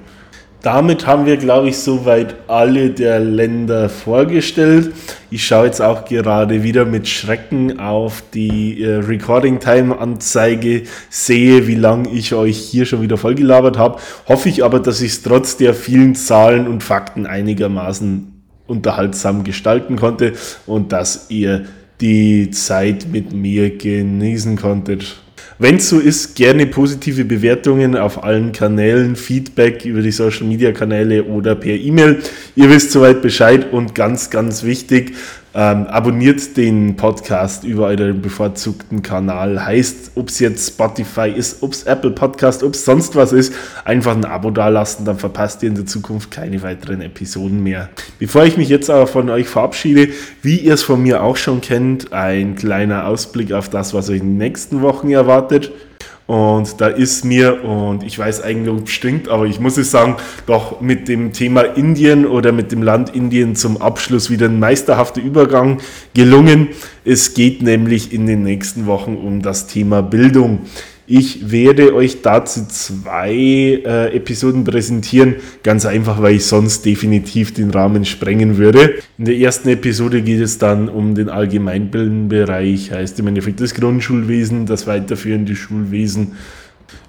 Damit 0.61 1.07
haben 1.07 1.25
wir, 1.25 1.37
glaube 1.37 1.69
ich, 1.69 1.77
soweit 1.77 2.35
alle 2.49 2.89
der 2.89 3.19
Länder 3.19 3.87
vorgestellt. 3.87 4.93
Ich 5.31 5.45
schaue 5.45 5.67
jetzt 5.67 5.81
auch 5.81 6.03
gerade 6.03 6.63
wieder 6.63 6.83
mit 6.83 7.07
Schrecken 7.07 7.79
auf 7.79 8.23
die 8.33 8.83
äh, 8.83 8.95
Recording 8.95 9.61
Time 9.61 9.97
Anzeige, 9.97 10.83
sehe, 11.09 11.65
wie 11.67 11.75
lange 11.75 12.09
ich 12.09 12.33
euch 12.33 12.57
hier 12.57 12.85
schon 12.85 13.01
wieder 13.01 13.15
vollgelabert 13.15 13.77
habe. 13.77 14.01
Hoffe 14.27 14.49
ich 14.49 14.65
aber, 14.65 14.81
dass 14.81 14.99
ich 14.99 15.13
es 15.13 15.23
trotz 15.23 15.55
der 15.55 15.73
vielen 15.73 16.13
Zahlen 16.13 16.67
und 16.67 16.83
Fakten 16.83 17.25
einigermaßen 17.25 18.43
unterhaltsam 18.67 19.45
gestalten 19.45 19.95
konnte 19.95 20.33
und 20.65 20.91
dass 20.91 21.29
ihr 21.29 21.67
die 22.01 22.49
Zeit 22.51 23.07
mit 23.09 23.31
mir 23.31 23.77
genießen 23.77 24.57
konntet. 24.57 25.21
Wenn 25.61 25.75
es 25.75 25.89
so 25.89 25.99
ist, 25.99 26.35
gerne 26.35 26.67
positive 26.67 27.25
Bewertungen 27.25 27.97
auf 27.97 28.23
allen 28.23 28.53
Kanälen, 28.53 29.17
Feedback 29.17 29.83
über 29.83 30.01
die 30.01 30.11
Social 30.11 30.47
Media 30.47 30.71
Kanäle 30.71 31.25
oder 31.25 31.53
per 31.53 31.75
E-Mail. 31.75 32.21
Ihr 32.55 32.69
wisst 32.69 32.91
soweit 32.91 33.21
Bescheid 33.21 33.73
und 33.73 33.93
ganz, 33.93 34.29
ganz 34.29 34.63
wichtig, 34.63 35.17
ähm, 35.53 35.87
abonniert 35.87 36.57
den 36.57 36.95
Podcast 36.95 37.63
über 37.63 37.87
euren 37.87 38.21
bevorzugten 38.21 39.01
Kanal. 39.01 39.65
Heißt, 39.65 40.11
ob 40.15 40.29
es 40.29 40.39
jetzt 40.39 40.67
Spotify 40.67 41.29
ist, 41.29 41.63
ob 41.63 41.73
es 41.73 41.83
Apple 41.83 42.11
Podcast, 42.11 42.61
ob 42.63 42.73
es 42.73 42.85
sonst 42.85 43.15
was 43.15 43.31
ist, 43.31 43.53
einfach 43.83 44.15
ein 44.15 44.25
Abo 44.25 44.51
dalassen, 44.51 45.05
dann 45.05 45.17
verpasst 45.17 45.63
ihr 45.63 45.69
in 45.69 45.75
der 45.75 45.85
Zukunft 45.85 46.29
keine 46.29 46.61
weiteren 46.61 47.01
Episoden 47.01 47.63
mehr. 47.63 47.89
Bevor 48.19 48.45
ich 48.45 48.57
mich 48.57 48.69
jetzt 48.69 48.89
aber 48.89 49.07
von 49.07 49.29
euch 49.29 49.47
verabschiede, 49.47 50.09
wie 50.41 50.57
ihr 50.57 50.75
es 50.75 50.83
von 50.83 51.01
mir 51.01 51.23
auch 51.23 51.37
schon 51.37 51.61
kennt, 51.61 52.13
ein 52.13 52.55
kleiner 52.55 53.07
Ausblick 53.07 53.51
auf 53.51 53.69
das, 53.69 53.93
was 53.93 54.09
euch 54.09 54.19
in 54.19 54.31
den 54.31 54.37
nächsten 54.37 54.81
Wochen 54.81 55.09
erwartet. 55.09 55.71
Und 56.29 56.79
da 56.79 56.89
ist 56.89 57.25
mir, 57.25 57.63
und 57.63 58.03
ich 58.03 58.19
weiß 58.19 58.43
eigentlich, 58.43 58.69
ob 58.69 58.85
es 58.85 58.91
stinkt, 58.91 59.29
aber 59.29 59.47
ich 59.47 59.59
muss 59.59 59.77
es 59.77 59.89
sagen, 59.89 60.17
doch 60.45 60.79
mit 60.79 61.07
dem 61.07 61.33
Thema 61.33 61.61
Indien 61.61 62.27
oder 62.27 62.51
mit 62.51 62.71
dem 62.71 62.83
Land 62.83 63.15
Indien 63.15 63.55
zum 63.55 63.81
Abschluss 63.81 64.29
wieder 64.29 64.45
ein 64.45 64.59
meisterhafter 64.59 65.21
Übergang 65.21 65.79
gelungen. 66.13 66.67
Es 67.03 67.33
geht 67.33 67.63
nämlich 67.63 68.13
in 68.13 68.27
den 68.27 68.43
nächsten 68.43 68.85
Wochen 68.85 69.15
um 69.17 69.41
das 69.41 69.65
Thema 69.65 70.03
Bildung. 70.03 70.59
Ich 71.11 71.49
werde 71.49 71.95
euch 71.95 72.21
dazu 72.21 72.67
zwei 72.67 73.31
äh, 73.83 74.15
Episoden 74.15 74.63
präsentieren, 74.63 75.37
ganz 75.63 75.87
einfach, 75.87 76.21
weil 76.21 76.35
ich 76.35 76.45
sonst 76.45 76.85
definitiv 76.85 77.51
den 77.51 77.71
Rahmen 77.71 78.05
sprengen 78.05 78.57
würde. 78.57 78.93
In 79.17 79.25
der 79.25 79.35
ersten 79.35 79.69
Episode 79.69 80.21
geht 80.21 80.39
es 80.39 80.59
dann 80.59 80.87
um 80.87 81.15
den 81.15 81.27
allgemeinbildenden 81.27 82.29
Bereich, 82.29 82.91
heißt 82.91 83.19
im 83.19 83.25
Endeffekt 83.25 83.59
das 83.59 83.73
Grundschulwesen, 83.73 84.67
das 84.67 84.85
weiterführende 84.85 85.55
Schulwesen 85.55 86.33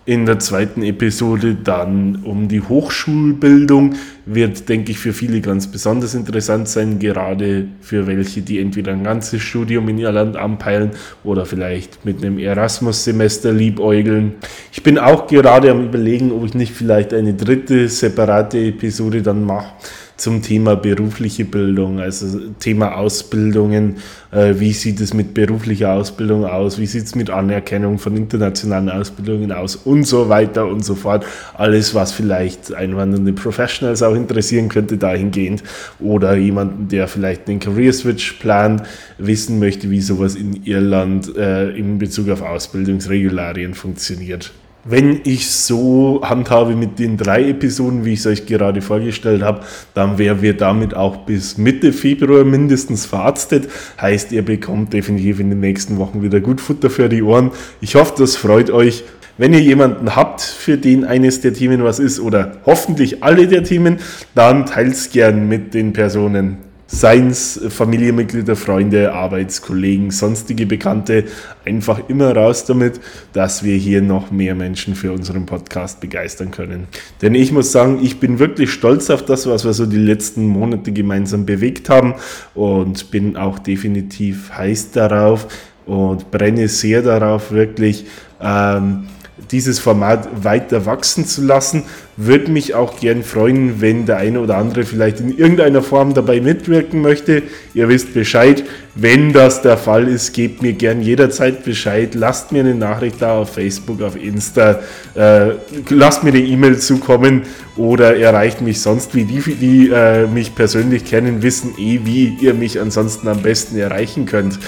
in 0.06 0.26
der 0.26 0.38
zweiten 0.38 0.82
Episode 0.82 1.54
dann 1.62 2.22
um 2.24 2.48
die 2.48 2.60
Hochschulbildung. 2.60 3.94
Wird, 4.26 4.68
denke 4.68 4.92
ich, 4.92 4.98
für 4.98 5.12
viele 5.12 5.40
ganz 5.40 5.66
besonders 5.66 6.14
interessant 6.14 6.68
sein, 6.68 6.98
gerade 6.98 7.66
für 7.80 8.06
welche, 8.06 8.42
die 8.42 8.60
entweder 8.60 8.92
ein 8.92 9.04
ganzes 9.04 9.42
Studium 9.42 9.88
in 9.88 9.98
ihr 9.98 10.12
Land 10.12 10.36
anpeilen 10.36 10.90
oder 11.24 11.46
vielleicht 11.46 12.04
mit 12.04 12.24
einem 12.24 12.38
Erasmus-Semester 12.38 13.52
liebäugeln. 13.52 14.34
Ich 14.72 14.82
bin 14.82 14.98
auch 14.98 15.26
gerade 15.26 15.70
am 15.70 15.84
Überlegen, 15.84 16.32
ob 16.32 16.44
ich 16.44 16.54
nicht 16.54 16.72
vielleicht 16.72 17.12
eine 17.12 17.34
dritte 17.34 17.88
separate 17.88 18.58
Episode 18.58 19.22
dann 19.22 19.44
mache 19.44 19.72
zum 20.20 20.42
Thema 20.42 20.76
berufliche 20.76 21.44
Bildung, 21.44 21.98
also 21.98 22.38
Thema 22.58 22.96
Ausbildungen. 22.96 23.96
Äh, 24.30 24.54
wie 24.58 24.72
sieht 24.72 25.00
es 25.00 25.14
mit 25.14 25.32
beruflicher 25.34 25.92
Ausbildung 25.92 26.44
aus? 26.44 26.78
Wie 26.78 26.86
sieht 26.86 27.04
es 27.04 27.14
mit 27.14 27.30
Anerkennung 27.30 27.98
von 27.98 28.16
internationalen 28.16 28.90
Ausbildungen 28.90 29.50
aus? 29.50 29.76
Und 29.76 30.04
so 30.04 30.28
weiter 30.28 30.66
und 30.66 30.84
so 30.84 30.94
fort. 30.94 31.24
Alles, 31.54 31.94
was 31.94 32.12
vielleicht 32.12 32.74
einwandernde 32.74 33.32
Professionals 33.32 34.02
auch 34.02 34.14
interessieren 34.14 34.68
könnte, 34.68 34.98
dahingehend. 34.98 35.62
Oder 35.98 36.36
jemanden, 36.36 36.88
der 36.88 37.08
vielleicht 37.08 37.48
einen 37.48 37.58
Career 37.58 37.92
Switch 37.92 38.34
plant, 38.34 38.82
wissen 39.16 39.58
möchte, 39.58 39.90
wie 39.90 40.00
sowas 40.00 40.34
in 40.34 40.64
Irland 40.64 41.34
äh, 41.36 41.70
in 41.70 41.98
Bezug 41.98 42.28
auf 42.28 42.42
Ausbildungsregularien 42.42 43.74
funktioniert. 43.74 44.52
Wenn 44.84 45.20
ich 45.24 45.50
so 45.50 46.22
handhabe 46.24 46.74
mit 46.74 46.98
den 46.98 47.18
drei 47.18 47.50
Episoden, 47.50 48.06
wie 48.06 48.14
ich 48.14 48.20
es 48.20 48.26
euch 48.26 48.46
gerade 48.46 48.80
vorgestellt 48.80 49.42
habe, 49.42 49.60
dann 49.92 50.16
wären 50.16 50.40
wir 50.40 50.56
damit 50.56 50.94
auch 50.94 51.18
bis 51.26 51.58
Mitte 51.58 51.92
Februar 51.92 52.44
mindestens 52.44 53.04
verarztet. 53.04 53.68
Heißt, 54.00 54.32
ihr 54.32 54.42
bekommt 54.42 54.94
definitiv 54.94 55.38
in 55.38 55.50
den 55.50 55.60
nächsten 55.60 55.98
Wochen 55.98 56.22
wieder 56.22 56.40
gut 56.40 56.62
Futter 56.62 56.88
für 56.88 57.10
die 57.10 57.22
Ohren. 57.22 57.50
Ich 57.82 57.94
hoffe, 57.94 58.14
das 58.16 58.36
freut 58.36 58.70
euch. 58.70 59.04
Wenn 59.36 59.52
ihr 59.52 59.60
jemanden 59.60 60.16
habt, 60.16 60.40
für 60.40 60.78
den 60.78 61.04
eines 61.04 61.42
der 61.42 61.52
Themen 61.52 61.84
was 61.84 61.98
ist 61.98 62.18
oder 62.18 62.58
hoffentlich 62.64 63.22
alle 63.22 63.48
der 63.48 63.64
Themen, 63.64 63.98
dann 64.34 64.64
teilt 64.64 64.92
es 64.92 65.10
gern 65.10 65.46
mit 65.46 65.74
den 65.74 65.92
Personen 65.92 66.69
seien 66.90 67.28
es 67.28 67.60
Familienmitglieder, 67.68 68.56
Freunde, 68.56 69.12
Arbeitskollegen, 69.12 70.10
sonstige 70.10 70.66
Bekannte, 70.66 71.24
einfach 71.64 72.08
immer 72.08 72.34
raus 72.34 72.64
damit, 72.64 73.00
dass 73.32 73.62
wir 73.62 73.76
hier 73.76 74.02
noch 74.02 74.30
mehr 74.30 74.56
Menschen 74.56 74.96
für 74.96 75.12
unseren 75.12 75.46
Podcast 75.46 76.00
begeistern 76.00 76.50
können. 76.50 76.88
Denn 77.22 77.34
ich 77.34 77.52
muss 77.52 77.70
sagen, 77.70 78.00
ich 78.02 78.18
bin 78.18 78.40
wirklich 78.40 78.72
stolz 78.72 79.08
auf 79.08 79.24
das, 79.24 79.46
was 79.46 79.64
wir 79.64 79.72
so 79.72 79.86
die 79.86 79.96
letzten 79.96 80.46
Monate 80.46 80.90
gemeinsam 80.92 81.46
bewegt 81.46 81.88
haben 81.88 82.14
und 82.54 83.10
bin 83.12 83.36
auch 83.36 83.60
definitiv 83.60 84.50
heiß 84.50 84.90
darauf 84.90 85.46
und 85.86 86.30
brenne 86.32 86.66
sehr 86.68 87.02
darauf, 87.02 87.52
wirklich 87.52 88.06
ähm, 88.40 89.04
dieses 89.50 89.78
Format 89.78 90.44
weiter 90.44 90.86
wachsen 90.86 91.26
zu 91.26 91.42
lassen. 91.42 91.84
Würde 92.16 92.50
mich 92.50 92.74
auch 92.74 93.00
gern 93.00 93.22
freuen, 93.22 93.80
wenn 93.80 94.06
der 94.06 94.18
eine 94.18 94.40
oder 94.40 94.56
andere 94.58 94.84
vielleicht 94.84 95.20
in 95.20 95.36
irgendeiner 95.36 95.82
Form 95.82 96.12
dabei 96.14 96.40
mitwirken 96.40 97.00
möchte. 97.00 97.42
Ihr 97.72 97.88
wisst 97.88 98.12
Bescheid. 98.12 98.64
Wenn 98.94 99.32
das 99.32 99.62
der 99.62 99.78
Fall 99.78 100.08
ist, 100.08 100.34
gebt 100.34 100.62
mir 100.62 100.72
gern 100.72 101.00
jederzeit 101.00 101.64
Bescheid. 101.64 102.14
Lasst 102.14 102.52
mir 102.52 102.60
eine 102.60 102.74
Nachricht 102.74 103.22
da 103.22 103.38
auf 103.38 103.54
Facebook, 103.54 104.02
auf 104.02 104.16
Insta. 104.16 104.80
Äh, 105.14 105.52
lasst 105.88 106.22
mir 106.24 106.30
eine 106.30 106.40
E-Mail 106.40 106.78
zukommen 106.78 107.42
oder 107.76 108.16
erreicht 108.16 108.60
mich 108.60 108.80
sonst 108.80 109.14
wie 109.14 109.24
die, 109.24 109.40
die 109.54 109.88
äh, 109.88 110.26
mich 110.26 110.54
persönlich 110.54 111.04
kennen, 111.04 111.42
wissen 111.42 111.74
eh, 111.78 112.00
wie 112.04 112.36
ihr 112.40 112.52
mich 112.52 112.80
ansonsten 112.80 113.28
am 113.28 113.40
besten 113.40 113.78
erreichen 113.78 114.26
könnt. 114.26 114.58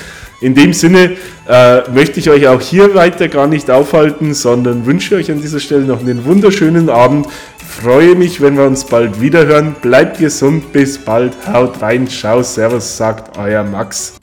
In 0.43 0.55
dem 0.55 0.73
Sinne 0.73 1.17
äh, 1.49 1.89
möchte 1.91 2.19
ich 2.19 2.29
euch 2.29 2.49
auch 2.49 2.61
hier 2.61 2.95
weiter 2.95 3.29
gar 3.29 3.47
nicht 3.47 3.71
aufhalten, 3.71 4.35
sondern 4.35 4.87
wünsche 4.87 5.15
euch 5.15 5.31
an 5.31 5.41
dieser 5.41 5.61
Stelle 5.61 5.85
noch 5.85 6.01
einen 6.01 6.25
wunderschönen 6.25 6.91
Abend. 6.91 7.29
Freue 7.65 8.17
mich, 8.17 8.41
wenn 8.41 8.57
wir 8.57 8.65
uns 8.65 8.85
bald 8.85 9.21
wieder 9.21 9.47
hören. 9.47 9.77
Bleibt 9.81 10.19
gesund, 10.19 10.73
bis 10.73 10.99
bald. 10.99 11.33
Haut 11.51 11.81
rein, 11.81 12.09
ciao, 12.09 12.43
servus, 12.43 12.97
sagt 12.97 13.39
euer 13.39 13.63
Max. 13.63 14.22